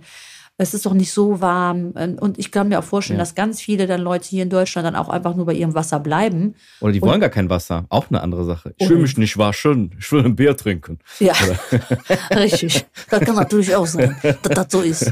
[0.60, 1.94] Es ist doch nicht so warm.
[1.96, 3.24] Ähm, Und ich kann mir auch vorstellen, Ja.
[3.24, 6.00] dass ganz viele dann Leute hier in Deutschland dann auch einfach nur bei ihrem Wasser
[6.00, 6.56] bleiben.
[6.82, 7.86] Oder die Und- wollen gar kein Wasser.
[7.90, 8.74] Auch eine andere Sache.
[8.78, 9.92] Ich will mich nicht waschen.
[10.00, 10.98] Ich will ein Bier trinken.
[11.20, 11.34] Ja,
[12.32, 12.86] richtig.
[13.10, 15.12] Das kann natürlich auch sein, dass das so ist.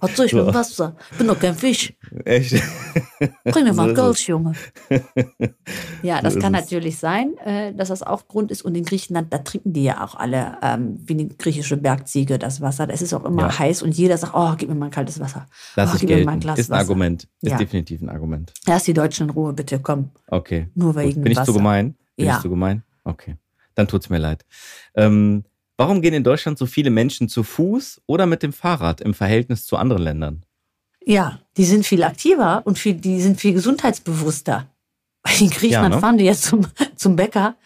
[0.00, 0.96] Was soll ich dem Wasser?
[1.16, 1.92] Bin doch kein Fisch.
[2.24, 2.60] Echt?
[3.44, 4.52] Bring mir So mal ist Gold, Junge.
[6.02, 6.60] Ja, das So ist kann es.
[6.62, 8.62] natürlich sein, äh, dass das auch Grund ist.
[8.62, 12.60] Und in Griechenland, da trinken die ja auch alle, ähm, wie eine griechische Bergziege, das
[12.60, 12.86] Wasser.
[12.86, 13.58] Das ist auch immer Ja.
[13.58, 15.46] heiß und jeder sagt, oh, gib mir mal ein kaltes Wasser.
[15.76, 16.40] Lass oh, ich gib mir mal ein gelten.
[16.40, 16.80] Glas Ist ein Wasser.
[16.80, 17.22] Argument.
[17.42, 17.58] Ist Ja.
[17.58, 18.52] definitiv ein Argument.
[18.66, 20.10] Lass die Deutschen in Ruhe, bitte, komm.
[20.28, 20.68] Okay.
[20.74, 21.02] Nur Gut.
[21.02, 21.46] wegen Bin ich Wasser.
[21.52, 21.94] zu gemein?
[22.16, 22.36] Bin Ja.
[22.36, 22.82] ich zu gemein?
[23.04, 23.36] Okay.
[23.74, 24.44] Dann tut's mir leid.
[24.94, 25.44] Ähm,
[25.76, 29.66] warum gehen in Deutschland so viele Menschen zu Fuß oder mit dem Fahrrad im Verhältnis
[29.66, 30.44] zu anderen Ländern?
[31.04, 34.68] Ja, die sind viel aktiver und viel, die sind viel gesundheitsbewusster.
[35.40, 36.00] In Griechenland Ja, ne?
[36.00, 37.56] fahren die jetzt zum, zum Bäcker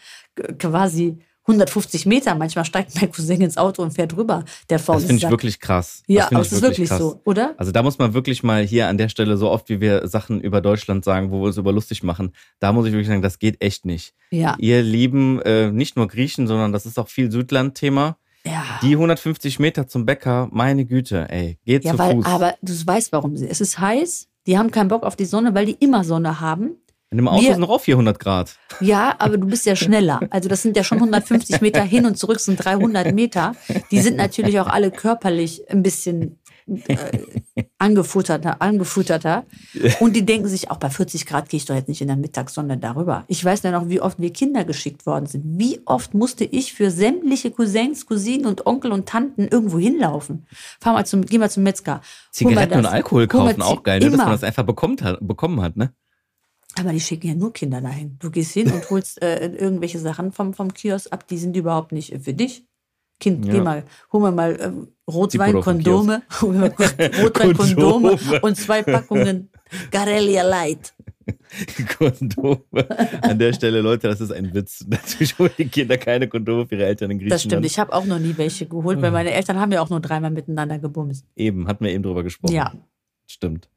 [0.57, 1.19] quasi
[1.49, 2.35] 150 Meter.
[2.35, 4.45] Manchmal steigt mein Cousin ins Auto und fährt rüber.
[4.69, 6.03] Der Das finde ich wirklich krass.
[6.07, 6.99] Ja, aber es ist wirklich krass.
[6.99, 7.55] so, oder?
[7.57, 10.39] Also da muss man wirklich mal hier an der Stelle, so oft wie wir Sachen
[10.41, 13.39] über Deutschland sagen, wo wir uns über lustig machen, da muss ich wirklich sagen, das
[13.39, 14.13] geht echt nicht.
[14.31, 14.55] Ja.
[14.59, 18.17] Ihr lieben äh, nicht nur Griechen, sondern das ist auch viel Südland-Thema.
[18.45, 18.63] Ja.
[18.81, 22.25] Die 150 Meter zum Bäcker, meine Güte, ey, geht Ja, zu weil, Fuß.
[22.25, 23.47] aber du weißt, warum sie.
[23.47, 26.77] Es ist heiß, die haben keinen Bock auf die Sonne, weil die immer Sonne haben.
[27.11, 28.55] In dem Auto wir- sind noch auf 400 Grad.
[28.81, 30.19] Ja, aber du bist ja schneller.
[30.29, 33.55] Also das sind ja schon 150 Meter hin und zurück sind 300 Meter.
[33.89, 36.37] Die sind natürlich auch alle körperlich ein bisschen
[36.87, 36.97] äh,
[37.79, 39.45] angefutterter, angefutterter.
[39.99, 42.15] Und die denken sich, auch bei 40 Grad gehe ich doch jetzt nicht in der
[42.15, 43.23] Mittagssonne darüber.
[43.27, 45.43] Ich weiß ja noch, wie oft wir Kinder geschickt worden sind.
[45.59, 50.45] Wie oft musste ich für sämtliche Cousins, Cousinen und Onkel und Tanten irgendwo hinlaufen?
[50.79, 52.01] Fahr mal zum, geh mal zum Metzger.
[52.31, 52.91] Zigaretten und das.
[52.93, 54.11] Alkohol Hol mal kaufen, auch geil, ne?
[54.11, 55.91] dass man das einfach bekommt bekommen hat, ne?
[56.79, 58.17] Aber die schicken ja nur Kinder dahin.
[58.19, 61.91] Du gehst hin und holst äh, irgendwelche Sachen vom, vom Kiosk ab, die sind überhaupt
[61.91, 62.65] nicht äh, für dich.
[63.19, 63.53] Kind, Ja.
[63.53, 64.71] geh mal, hol mir mal äh,
[65.11, 66.71] Rotwein, Zippo vom Kondome, hol mir
[67.21, 68.41] Rotwein, Kondome Kondome.
[68.41, 69.49] und zwei Packungen
[69.91, 70.93] Garellia Light.
[71.97, 72.61] Kondome.
[73.21, 74.85] An der Stelle, Leute, das ist ein Witz.
[74.87, 77.33] Natürlich holen die Kinder keine Kondome für ihre Eltern in Griechenland.
[77.33, 79.89] Das stimmt, ich habe auch noch nie welche geholt, weil meine Eltern haben ja auch
[79.89, 81.25] nur dreimal miteinander gebumst.
[81.35, 82.53] Eben, hatten wir eben drüber gesprochen.
[82.55, 82.73] Ja.
[83.27, 83.69] Stimmt.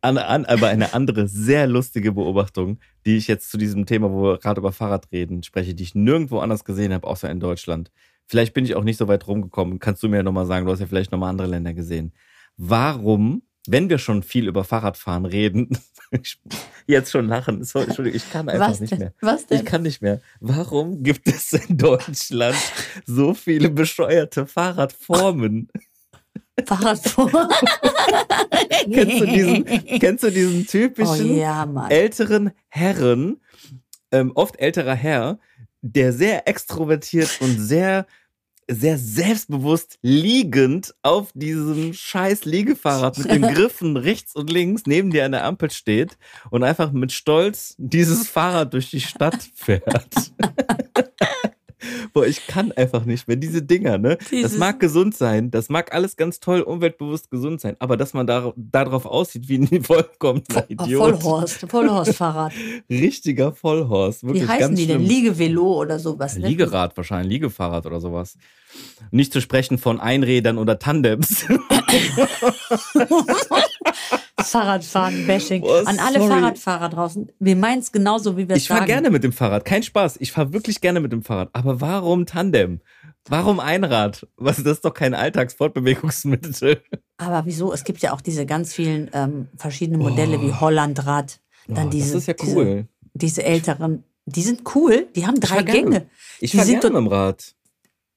[0.00, 4.22] An, an, aber eine andere sehr lustige Beobachtung, die ich jetzt zu diesem Thema, wo
[4.22, 7.90] wir gerade über Fahrrad reden, spreche, die ich nirgendwo anders gesehen habe, außer in Deutschland.
[8.26, 9.78] Vielleicht bin ich auch nicht so weit rumgekommen.
[9.78, 12.12] Kannst du mir ja nochmal sagen, du hast ja vielleicht nochmal andere Länder gesehen.
[12.56, 15.78] Warum, wenn wir schon viel über Fahrradfahren reden,
[16.86, 18.98] jetzt schon lachen, so, Entschuldigung, ich kann einfach Was nicht denn?
[18.98, 19.14] mehr.
[19.20, 19.58] Was denn?
[19.58, 20.20] Ich kann nicht mehr.
[20.40, 22.56] Warum gibt es in Deutschland
[23.04, 25.68] so viele bescheuerte Fahrradformen?
[26.64, 27.48] Fahrradfahren.
[28.92, 29.64] Kennst du diesen,
[29.98, 31.90] kennst du diesen Oh typischen ja, Mann.
[31.90, 33.40] älteren Herren,
[34.12, 35.38] ähm, oft älterer Herr,
[35.82, 38.06] der sehr extrovertiert und sehr,
[38.68, 45.24] sehr selbstbewusst liegend auf diesem scheiß Liegefahrrad mit den Griffen rechts und links neben dir
[45.24, 46.16] an der Ampel steht
[46.50, 50.32] und einfach mit Stolz dieses Fahrrad durch die Stadt fährt.
[52.12, 53.36] Boah, ich kann einfach nicht mehr.
[53.36, 54.16] Diese Dinger, ne?
[54.16, 58.14] Das Dieses- mag gesund sein, das mag alles ganz toll, umweltbewusst gesund sein, aber dass
[58.14, 61.00] man da, darauf aussieht wie ein vollkommener Oh, Idiot.
[61.22, 62.52] Vollhorst, Vollhorst-Fahrrad.
[62.90, 64.24] Richtiger Vollhorst.
[64.24, 64.96] Wirklich Wie heißen die denn?
[65.00, 65.08] schlimm.
[65.08, 66.36] Liegevelo oder sowas?
[66.38, 66.48] ne?
[66.48, 68.38] Liegerad wahrscheinlich, Liegefahrrad oder sowas.
[69.10, 71.44] Nicht zu sprechen von Einrädern oder Tandems.
[74.38, 75.62] Fahrradfahren-Bashing.
[75.62, 76.28] Oh, An alle sorry.
[76.28, 77.32] Fahrradfahrer draußen.
[77.38, 78.78] Wir meinen es genauso, wie wir es Ich sagen.
[78.78, 80.16] fahre gerne mit dem Fahrrad, kein Spaß.
[80.20, 81.50] Ich fahre wirklich gerne mit dem Fahrrad.
[81.52, 82.80] Aber warum Tandem?
[83.28, 84.26] Warum Einrad?
[84.36, 86.82] Was, das ist doch kein Alltagsfortbewegungsmittel.
[87.18, 87.72] Aber wieso?
[87.72, 91.40] Es gibt ja auch diese ganz vielen ähm, verschiedene Modelle wie Hollandrad.
[91.66, 92.88] Dann Oh, diese, das ist ja diese, cool.
[93.14, 94.04] diese älteren.
[94.26, 95.08] Die sind cool.
[95.16, 95.80] Die haben drei gerne.
[95.90, 96.06] Gänge.
[96.40, 97.54] Ich Die fahre gerne mit dem Rad.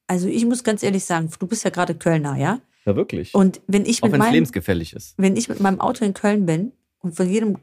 [0.08, 2.60] Also ich muss ganz ehrlich sagen, du bist ja gerade Kölner, ja?
[2.90, 3.34] Ja, wirklich.
[3.36, 5.14] Und wenn ich Auch mit wenn es meinem, lebensgefährlich ist.
[5.18, 7.58] wenn ich mit meinem Auto in Köln bin und von jedem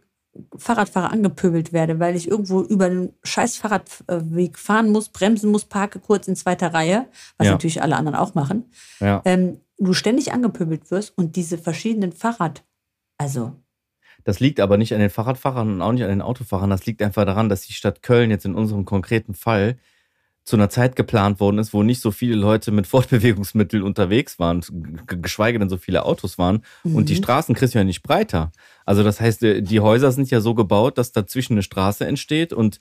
[0.57, 5.99] Fahrradfahrer angepöbelt werde, weil ich irgendwo über den scheiß Fahrradweg fahren muss, bremsen muss, parke
[5.99, 7.07] kurz in zweiter Reihe,
[7.39, 7.53] was Ja.
[7.53, 8.65] natürlich alle anderen auch machen,
[9.01, 9.23] Ja.
[9.25, 12.65] ähm, du ständig angepöbelt wirst und diese verschiedenen Fahrrad,
[13.19, 13.53] also
[14.25, 16.69] Das liegt aber nicht an den Fahrradfahrern und auch nicht an den Autofahrern.
[16.69, 19.79] Das liegt einfach daran, dass die Stadt Köln jetzt in unserem konkreten Fall
[20.47, 24.65] zu einer Zeit geplant worden ist, wo nicht so viele Leute mit Fortbewegungsmitteln unterwegs waren,
[25.07, 26.63] geschweige denn so viele Autos waren.
[26.85, 27.19] Und die Mhm.
[27.19, 28.53] Straßen kriegst du ja nicht breiter.
[28.87, 32.53] Also das heißt, äh, die Häuser sind ja so gebaut, dass dazwischen eine Straße entsteht
[32.55, 32.79] und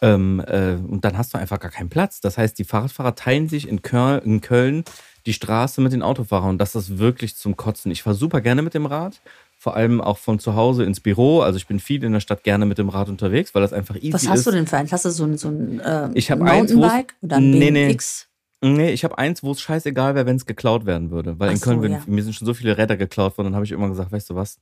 [0.00, 2.20] ähm, äh, und dann hast du einfach gar keinen Platz.
[2.20, 4.84] Das heißt, die Fahrradfahrer teilen sich in Köln, in Köln
[5.26, 7.90] die Straße mit den Autofahrern und das ist wirklich zum Kotzen.
[7.90, 9.20] Ich fahre super gerne mit dem Rad,
[9.60, 11.40] vor allem auch von zu Hause ins Büro.
[11.40, 13.96] Also ich bin viel in der Stadt gerne mit dem Rad unterwegs, weil das einfach
[13.96, 14.28] easy was ist.
[14.30, 14.90] hast du denn für ein?
[14.90, 17.70] Hast du so ein, so ein äh, Ich hab eins, Mountainbike oder ein Nee.
[17.88, 18.28] BMX?
[18.60, 21.38] Nee, ich habe eins, wo es scheißegal wäre, wenn es geklaut werden würde.
[21.38, 22.02] Weil Ach in Köln, so, ja.
[22.06, 24.34] mir sind schon so viele Räder geklaut worden, dann habe ich immer gesagt, weißt du
[24.34, 24.58] was,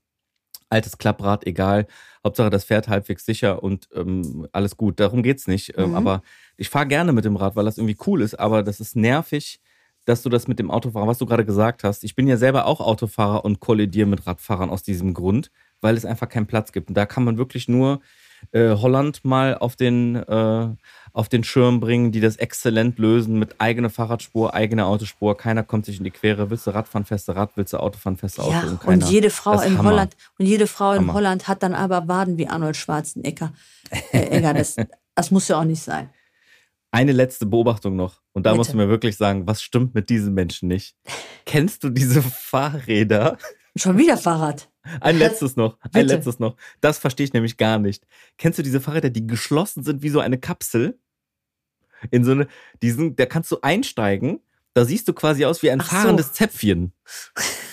[0.69, 1.87] altes Klapprad, egal.
[2.25, 4.99] Hauptsache, das fährt halbwegs sicher und ähm, alles gut.
[5.01, 5.75] Darum geht's nicht.
[5.79, 5.95] Ähm, Mhm.
[5.97, 6.23] aber
[6.57, 9.61] ich fahre gerne mit dem Rad, weil das irgendwie cool ist, aber das ist nervig,
[10.07, 12.05] dass du das mit dem Autofahrer, was du gerade gesagt hast.
[12.05, 16.05] Ich bin ja selber auch Autofahrer und kollidiere mit Radfahrern aus diesem Grund, weil es
[16.07, 16.89] einfach keinen Platz gibt.
[16.89, 18.01] Und da kann man wirklich nur
[18.53, 20.69] äh, Holland mal auf den, äh,
[21.13, 25.37] auf den Schirm bringen, die das exzellent lösen mit eigener Fahrradspur, eigener Autospur.
[25.37, 26.51] Keiner kommt sich in die Quere.
[26.51, 28.53] Willst du Radfahren, feste Rad, willst du Autofahren, feste Auto.
[28.53, 29.91] Ja, und, und jede Frau in Hammer.
[29.91, 31.15] Holland und jede Frau in Hammer.
[31.15, 33.53] Holland hat dann aber Waden wie Arnold Schwarzenegger.
[34.13, 34.77] Äh, Egger, das,
[35.17, 36.11] das muss ja auch nicht sein.
[36.97, 38.23] Eine letzte Beobachtung noch.
[38.33, 38.57] Und da Bitte.
[38.57, 40.97] musst du mir wirklich sagen, was stimmt mit diesen Menschen nicht?
[41.45, 43.37] Kennst du diese Fahrräder?
[43.77, 44.71] Schon wieder Fahrrad.
[45.03, 45.77] Ein letztes noch.
[45.83, 46.15] Ein Bitte.
[46.15, 46.57] letztes noch.
[46.81, 48.07] Das verstehe ich nämlich gar nicht.
[48.39, 50.99] Kennst du diese Fahrräder, die geschlossen sind wie so eine Kapsel?
[52.11, 52.47] In so eine,
[52.81, 54.41] die sind, da kannst du einsteigen.
[54.73, 55.97] Da siehst du quasi aus wie ein Ach so.
[55.97, 56.95] fahrendes Zäpfchen.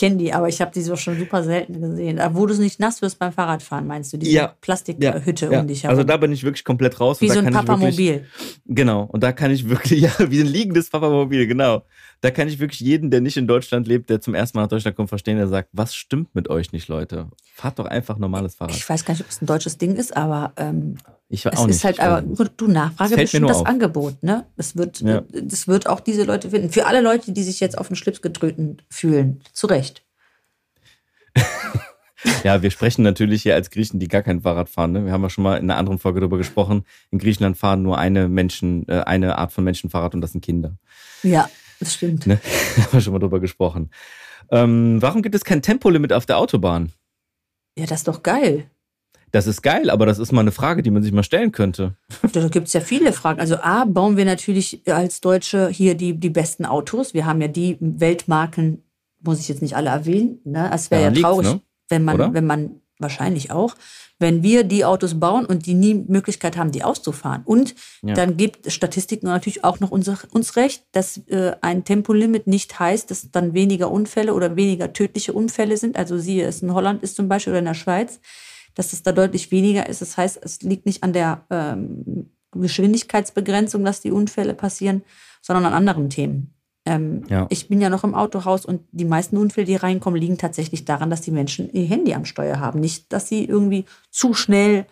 [0.00, 2.18] Ich kenne die, aber ich habe die so schon super selten gesehen.
[2.32, 4.16] Wo du nicht nass wirst beim Fahrradfahren, meinst du?
[4.16, 4.54] Diese Ja.
[4.62, 5.60] Plastikhütte Ja.
[5.60, 5.94] um dich herum.
[5.94, 7.20] Also da bin ich wirklich komplett raus.
[7.20, 8.24] wie so ein Papamobil.
[8.64, 9.02] Genau.
[9.04, 11.82] Und da kann ich wirklich, ja, wie ein liegendes Papamobil, genau.
[12.22, 14.68] Da kann ich wirklich jeden, der nicht in Deutschland lebt, der zum ersten Mal nach
[14.70, 17.28] Deutschland kommt, verstehen, der sagt, was stimmt mit euch nicht, Leute?
[17.54, 18.74] Fahrt doch einfach normales Fahrrad.
[18.76, 20.96] Ich weiß gar nicht, ob es ein deutsches Ding ist, aber ähm,
[21.32, 21.76] Ich weiß es auch nicht.
[21.76, 23.66] ist halt aber, du Nachfrage Es bestimmt das auf.
[23.66, 24.46] Angebot, ne?
[24.56, 25.22] Es wird, Ja.
[25.30, 26.70] das wird auch diese Leute finden.
[26.70, 29.40] Für alle Leute, die sich jetzt auf den Schlips getreten fühlen.
[29.52, 30.04] Zu Recht.
[32.44, 34.92] Ja, wir sprechen natürlich hier als Griechen, die gar kein Fahrrad fahren.
[34.92, 35.06] Ne?
[35.06, 36.84] Wir haben ja schon mal in einer anderen Folge darüber gesprochen.
[37.10, 40.44] In Griechenland fahren nur eine Menschen, äh, eine Art von Menschen Fahrrad und das sind
[40.44, 40.76] Kinder.
[41.22, 42.26] Ja, das stimmt.
[42.26, 42.38] Ne?
[42.76, 43.90] haben wir schon mal drüber gesprochen.
[44.50, 46.92] Ähm, warum gibt es kein Tempolimit auf der Autobahn?
[47.78, 48.66] Ja, das ist doch geil.
[49.32, 51.94] Das ist geil, aber das ist mal eine Frage, die man sich mal stellen könnte.
[52.32, 53.40] Da gibt es ja viele Fragen.
[53.40, 57.14] Also A, bauen wir natürlich als Deutsche hier die, die besten Autos.
[57.14, 58.82] Wir haben ja die Weltmarken,
[59.22, 60.40] muss ich jetzt nicht alle erwähnen.
[60.44, 60.70] Ne?
[60.72, 61.60] Es wäre Ja, ja, traurig, ne?
[61.88, 62.34] wenn man, Oder?
[62.34, 63.76] wenn man wahrscheinlich auch,
[64.18, 67.42] wenn wir die Autos bauen und die nie Möglichkeit haben, die auszufahren.
[67.46, 68.12] Und Ja.
[68.14, 73.10] dann gibt Statistiken natürlich auch noch unser, uns recht, dass äh, ein Tempolimit nicht heißt,
[73.10, 75.96] dass dann weniger Unfälle oder weniger tödliche Unfälle sind.
[75.96, 78.20] Also siehe es in Holland ist zum Beispiel oder in der Schweiz,
[78.74, 80.00] dass es da deutlich weniger ist.
[80.00, 85.02] Das heißt, es liegt nicht an der ähm, Geschwindigkeitsbegrenzung, dass die Unfälle passieren,
[85.42, 86.54] sondern an anderen Themen.
[86.86, 87.46] Ähm, Ja.
[87.50, 91.10] Ich bin ja noch im Autohaus und die meisten Unfälle, die reinkommen, liegen tatsächlich daran,
[91.10, 92.80] dass die Menschen ihr Handy am Steuer haben.
[92.80, 94.86] Nicht, dass sie irgendwie zu schnell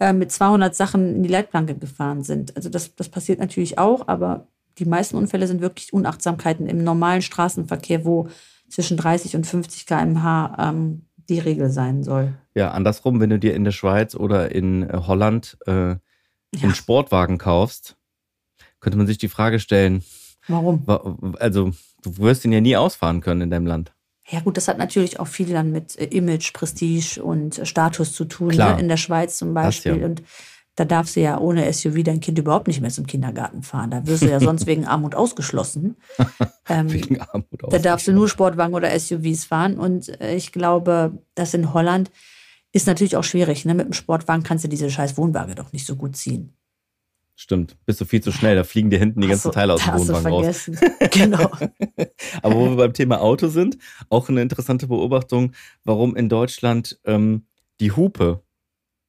[0.00, 2.56] äh, mit 200 Sachen in die Leitplanke gefahren sind.
[2.56, 4.46] Also das, das passiert natürlich auch, aber
[4.78, 8.28] die meisten Unfälle sind wirklich Unachtsamkeiten im normalen Straßenverkehr, wo
[8.68, 12.32] zwischen 30 und 50 km/h ähm, die Regel sein soll.
[12.54, 15.98] Ja, andersrum, wenn du dir in der Schweiz oder in äh, Holland äh, Ja.
[16.62, 17.96] einen Sportwagen kaufst,
[18.80, 20.02] könnte man sich die Frage stellen,
[20.48, 20.86] Warum?
[20.86, 23.92] wa- also du wirst ihn ja nie ausfahren können in deinem Land.
[24.28, 28.12] Ja gut, das hat natürlich auch viel dann mit äh, Image, Prestige und äh, Status
[28.12, 28.54] zu tun.
[28.56, 28.76] Ne?
[28.80, 30.00] In der Schweiz zum Beispiel.
[30.00, 30.06] ja.
[30.06, 30.22] Und
[30.76, 33.90] da darfst du ja ohne SUV dein Kind überhaupt nicht mehr zum Kindergarten fahren.
[33.90, 35.96] Da wirst du ja sonst wegen Armut ausgeschlossen.
[36.68, 39.78] Ähm, Wegen Armut da darfst du nur Sportwagen oder SUVs fahren.
[39.78, 42.10] Und äh, ich glaube, das in Holland
[42.72, 43.64] ist natürlich auch schwierig.
[43.64, 43.74] Ne?
[43.74, 46.56] Mit dem Sportwagen kannst du diese scheiß Wohnwagen doch nicht so gut ziehen.
[47.36, 49.84] Stimmt, bist du viel zu schnell, da fliegen dir hinten die ganzen so, Teile aus
[49.84, 50.58] dem Wohnwagen raus.
[50.64, 50.78] vergessen.
[51.12, 51.50] genau.
[52.42, 55.52] Aber wo wir beim Thema Auto sind, auch eine interessante Beobachtung,
[55.84, 57.46] warum in Deutschland ähm,
[57.78, 58.42] die Hupe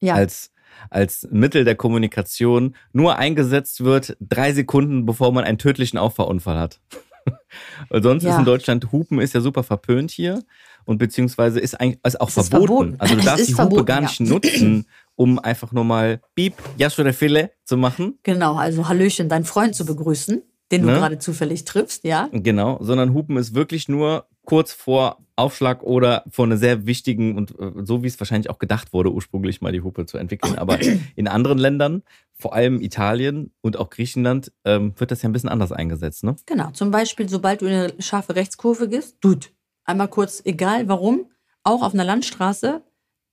[0.00, 0.52] Ja, als,
[0.90, 6.80] als Mittel der Kommunikation nur eingesetzt wird, drei Sekunden bevor man einen tödlichen Auffahrunfall hat.
[7.88, 8.30] Weil sonst Ja.
[8.32, 10.42] ist in Deutschland Hupen ist ja super verpönt hier
[10.84, 12.66] und beziehungsweise ist eigentlich ist auch verboten.
[12.66, 12.94] verboten.
[12.98, 14.08] Also du Es darfst die Hupe verboten, gar ja.
[14.08, 14.86] nicht nutzen,
[15.16, 18.18] um einfach nur mal Piep, Jascho Fille zu machen.
[18.22, 18.56] genau.
[18.56, 20.94] Also Hallöchen, deinen Freund zu begrüßen, den du Ne?
[20.94, 22.28] gerade zufällig triffst, ja.
[22.32, 27.50] Genau, sondern Hupen ist wirklich nur kurz vor Aufschlag oder vor einer sehr wichtigen und
[27.60, 30.56] äh, so wie es wahrscheinlich auch gedacht wurde, ursprünglich mal die Hupe zu entwickeln.
[30.56, 30.78] Aber
[31.16, 35.50] in anderen Ländern, vor allem Italien und auch Griechenland, ähm, wird das ja ein bisschen
[35.50, 36.34] anders eingesetzt, ne?
[36.46, 36.70] Genau.
[36.70, 39.52] Zum Beispiel, sobald du in eine scharfe Rechtskurve gehst, tut.
[39.84, 41.26] Einmal kurz, egal warum,
[41.62, 42.82] auch auf einer Landstraße,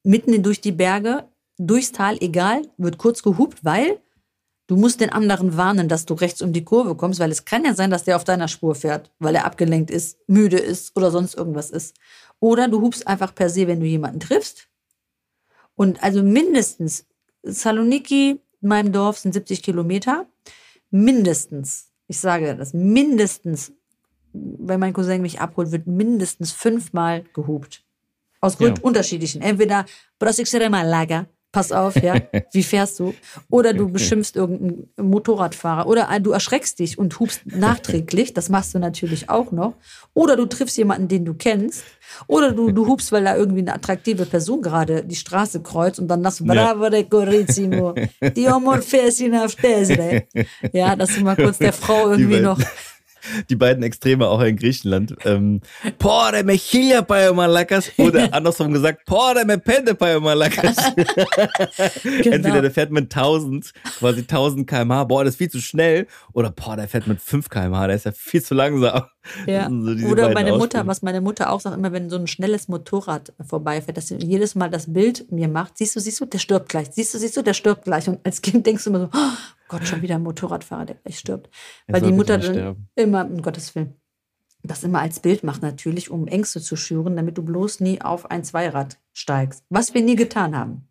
[0.04, 4.02] mitten durch die Berge, durchs Tal, egal, wird kurz gehupt, weil
[4.68, 7.66] du musst den anderen warnen, dass du rechts um die Kurve kommst, weil es kann
[7.66, 11.12] ja sein, dass der auf deiner Spur fährt, weil er abgelenkt ist, müde ist oder
[11.12, 11.96] sonst irgendwas ist.
[12.40, 14.68] Oder du hupst einfach per se, wenn du jemanden triffst.
[15.76, 17.06] Und also mindestens,
[17.44, 20.26] Saloniki, in meinem Dorf, sind 70 Kilometer.
[20.90, 23.72] Mindestens, ich sage das, mindestens,
[24.34, 27.84] wenn mein Cousin mich abholt, wird mindestens fünfmal gehupt.
[28.42, 28.84] Aus Gründen Ja.
[28.84, 29.42] unterschiedlichen.
[29.42, 29.86] Entweder
[30.20, 32.16] Brosixere Malaga, pass auf, ja,
[32.52, 33.14] wie fährst du?
[33.50, 35.88] Oder du beschimpfst irgendeinen Motorradfahrer.
[35.88, 39.76] Oder du erschreckst dich und hupst nachträglich, das machst du natürlich auch noch.
[40.14, 41.86] Oder du triffst jemanden, den du kennst.
[42.28, 46.10] Oder du, du hupst, weil da irgendwie eine attraktive Person gerade die Straße kreuzt und
[46.10, 47.96] dann sagst du, bravo de corissimo,
[48.36, 50.24] die omorfesina stesre.
[50.74, 52.60] Ja, dass du mal kurz der Frau irgendwie noch,
[53.50, 55.16] Die beiden Extreme auch in Griechenland.
[55.26, 55.62] Ähm,
[56.00, 60.76] Pore me chilja Malakas oder andersrum gesagt, Pore me pende Malakas.
[60.96, 62.36] Genau.
[62.36, 66.08] Entweder der fährt mit 1000, quasi 1000 km/h, boah, das ist viel zu schnell.
[66.34, 69.06] Oder boah, der fährt mit 5 km/h, der ist ja viel zu langsam.
[69.48, 69.70] Ja.
[69.70, 73.34] So Oder meine Mutter, was meine Mutter auch sagt, immer wenn so ein schnelles Motorrad
[73.46, 76.70] vorbeifährt, dass sie jedes Mal das Bild mir macht, siehst du, siehst du, der stirbt
[76.70, 78.08] gleich, siehst du, siehst du, der stirbt gleich.
[78.08, 81.20] Und als Kind denkst du immer so, oh Gott, schon wieder ein Motorradfahrer, der gleich
[81.20, 81.50] stirbt.
[81.88, 82.90] Weil die Mutter dann sterben.
[82.96, 83.96] immer, um Gottes Willen,
[84.64, 88.30] das immer als Bild macht natürlich, um Ängste zu schüren, damit du bloß nie auf
[88.32, 89.64] ein Zweirad steigst.
[89.70, 90.88] Was wir nie getan haben.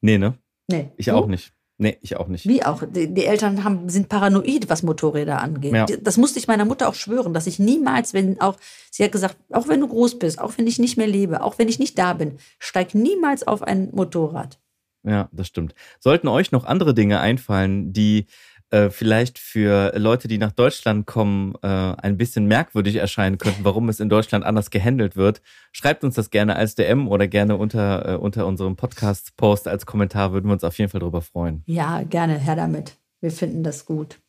[0.00, 0.38] Nee, ne?
[0.68, 0.90] Nee.
[0.96, 1.12] Ich Du?
[1.12, 1.52] auch nicht.
[1.78, 2.46] Nee, ich auch nicht.
[2.46, 2.82] Wie auch.
[2.86, 5.72] Die, die Eltern haben, sind paranoid, was Motorräder angeht.
[5.72, 5.86] Ja.
[5.86, 8.56] Das musste ich meiner Mutter auch schwören, dass ich niemals, wenn auch,
[8.90, 11.58] sie hat gesagt, auch wenn du groß bist, auch wenn ich nicht mehr lebe, auch
[11.58, 14.60] wenn ich nicht da bin, steig niemals auf ein Motorrad.
[15.02, 15.74] Ja, das stimmt.
[15.98, 18.26] Sollten euch noch andere Dinge einfallen, die
[18.70, 23.88] äh, vielleicht für Leute, die nach Deutschland kommen, äh, ein bisschen merkwürdig erscheinen könnten, warum
[23.88, 28.08] es in Deutschland anders gehandelt wird, schreibt uns das gerne als DM oder gerne unter,
[28.08, 31.62] äh, unter unserem Podcast-Post als Kommentar, würden wir uns auf jeden Fall drüber freuen.
[31.66, 32.96] Ja, gerne, her damit.
[33.20, 34.20] Wir finden das gut.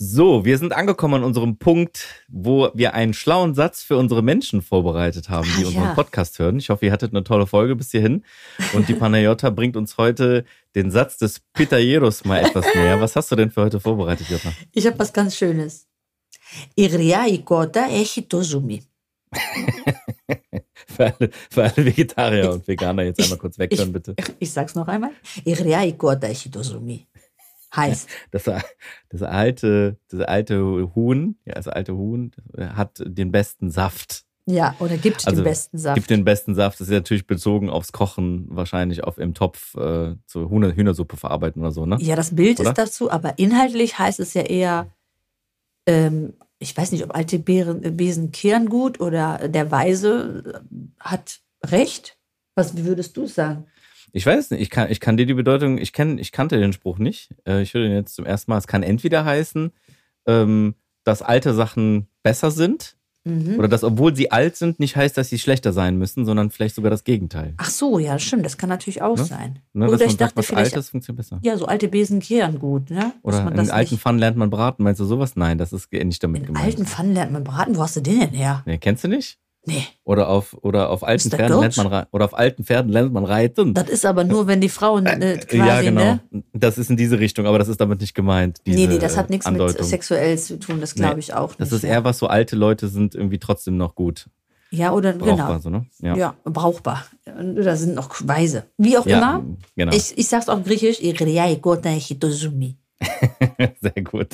[0.00, 4.62] So, wir sind angekommen an unserem Punkt, wo wir einen schlauen Satz für unsere Menschen
[4.62, 5.94] vorbereitet haben, die ah, unseren ja.
[5.94, 6.56] Podcast hören.
[6.60, 8.24] Ich hoffe, ihr hattet eine tolle Folge bis hierhin.
[8.74, 10.44] Und die Panayota bringt uns heute
[10.76, 13.00] den Satz des Pitayeros mal etwas näher.
[13.00, 14.52] Was hast du denn für heute vorbereitet, Jutta?
[14.72, 15.88] Ich habe was ganz Schönes.
[16.76, 18.84] Iria e ikota echitosumi.
[20.86, 24.14] für, alle, für alle Vegetarier und Veganer jetzt einmal kurz weghören, bitte.
[24.16, 25.10] Ich, ich sag's noch einmal.
[25.44, 27.07] Iria e ikota echitosumi.
[27.74, 28.44] Heißt, Das,
[29.08, 34.24] das alte, das alte Huhn, ja, das alte Huhn hat den besten Saft.
[34.46, 35.94] ja, oder gibt Also, den besten Saft.
[35.96, 36.80] Gibt den besten Saft.
[36.80, 41.60] Das ist natürlich bezogen aufs Kochen, wahrscheinlich auf im Topf äh, zur Hühner, Hühnersuppe verarbeiten
[41.62, 41.98] oder so, ne?
[42.00, 42.70] Ja, das Bild Oder?
[42.70, 44.90] ist dazu, aber inhaltlich heißt es ja eher,
[45.86, 50.62] ähm, ich weiß nicht, ob alte äh, Besen kehren gut oder der Weise
[50.98, 52.18] hat recht.
[52.54, 53.66] Was würdest du sagen?
[54.12, 56.72] Ich weiß nicht, ich kann, ich kann dir die Bedeutung, ich, kenn, ich kannte den
[56.72, 57.30] Spruch nicht.
[57.46, 58.58] Äh, ich höre den jetzt zum ersten Mal.
[58.58, 59.70] Es kann entweder heißen,
[60.26, 62.94] ähm, dass alte Sachen besser sind
[63.24, 63.58] Mhm.
[63.58, 66.76] oder dass, obwohl sie alt sind, nicht heißt, dass sie schlechter sein müssen, sondern vielleicht
[66.76, 67.52] sogar das Gegenteil.
[67.58, 69.24] Ach so, ja, stimmt, das kann natürlich auch Ne?
[69.24, 69.58] sein.
[69.74, 71.38] Ne, oder ich sagt, dachte was vielleicht, Altes funktioniert besser.
[71.42, 73.12] ja, so alte Besen kehren gut, ne?
[73.22, 74.82] Oder man in alten Pfannen lernt man braten.
[74.84, 75.34] Meinst du sowas?
[75.36, 76.64] Nein, das ist nicht damit in gemeint.
[76.64, 77.76] alten Pfannen lernt man braten.
[77.76, 78.62] Wo hast du den denn her?
[78.66, 79.38] Nee, kennst du nicht?
[79.68, 83.12] Nee, Oder auf, oder auf alten Pferden lernt man rei- oder auf alten Pferden lernt
[83.12, 83.74] man reiten.
[83.74, 86.00] das ist aber nur, wenn die Frauen äh, quasi, ja, genau.
[86.00, 86.20] ne?
[86.52, 88.58] Das ist in diese Richtung, aber das ist damit nicht gemeint.
[88.66, 89.84] Diese Nee, nee, das hat nichts mit Andeutung.
[89.86, 91.60] sexuell zu tun, das glaube Nee, ich auch nicht.
[91.60, 94.28] Das ist eher was so alte Leute sind irgendwie trotzdem noch gut.
[94.70, 95.58] Ja, oder Brauchbar, genau.
[95.60, 95.86] so, ne?
[96.00, 96.14] Ja.
[96.16, 96.34] Ja.
[96.44, 97.06] brauchbar.
[97.26, 98.64] Oder sind noch Weise.
[98.76, 99.44] Wie auch Ja, immer.
[99.76, 99.92] genau.
[99.94, 100.98] Ich, ich sag's auf Griechisch.
[103.80, 104.28] Sehr gut.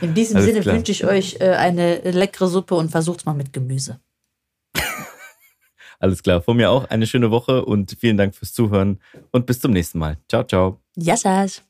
[0.00, 0.76] In diesem Alles Sinne klar.
[0.76, 4.00] wünsche ich euch äh, eine leckere Suppe und versucht's mal mit Gemüse.
[5.98, 6.42] Alles klar.
[6.42, 9.00] Von mir auch eine schöne Woche und vielen Dank fürs Zuhören
[9.30, 10.18] und bis zum nächsten Mal.
[10.28, 10.80] Ciao, ciao.
[10.96, 11.62] Yassas.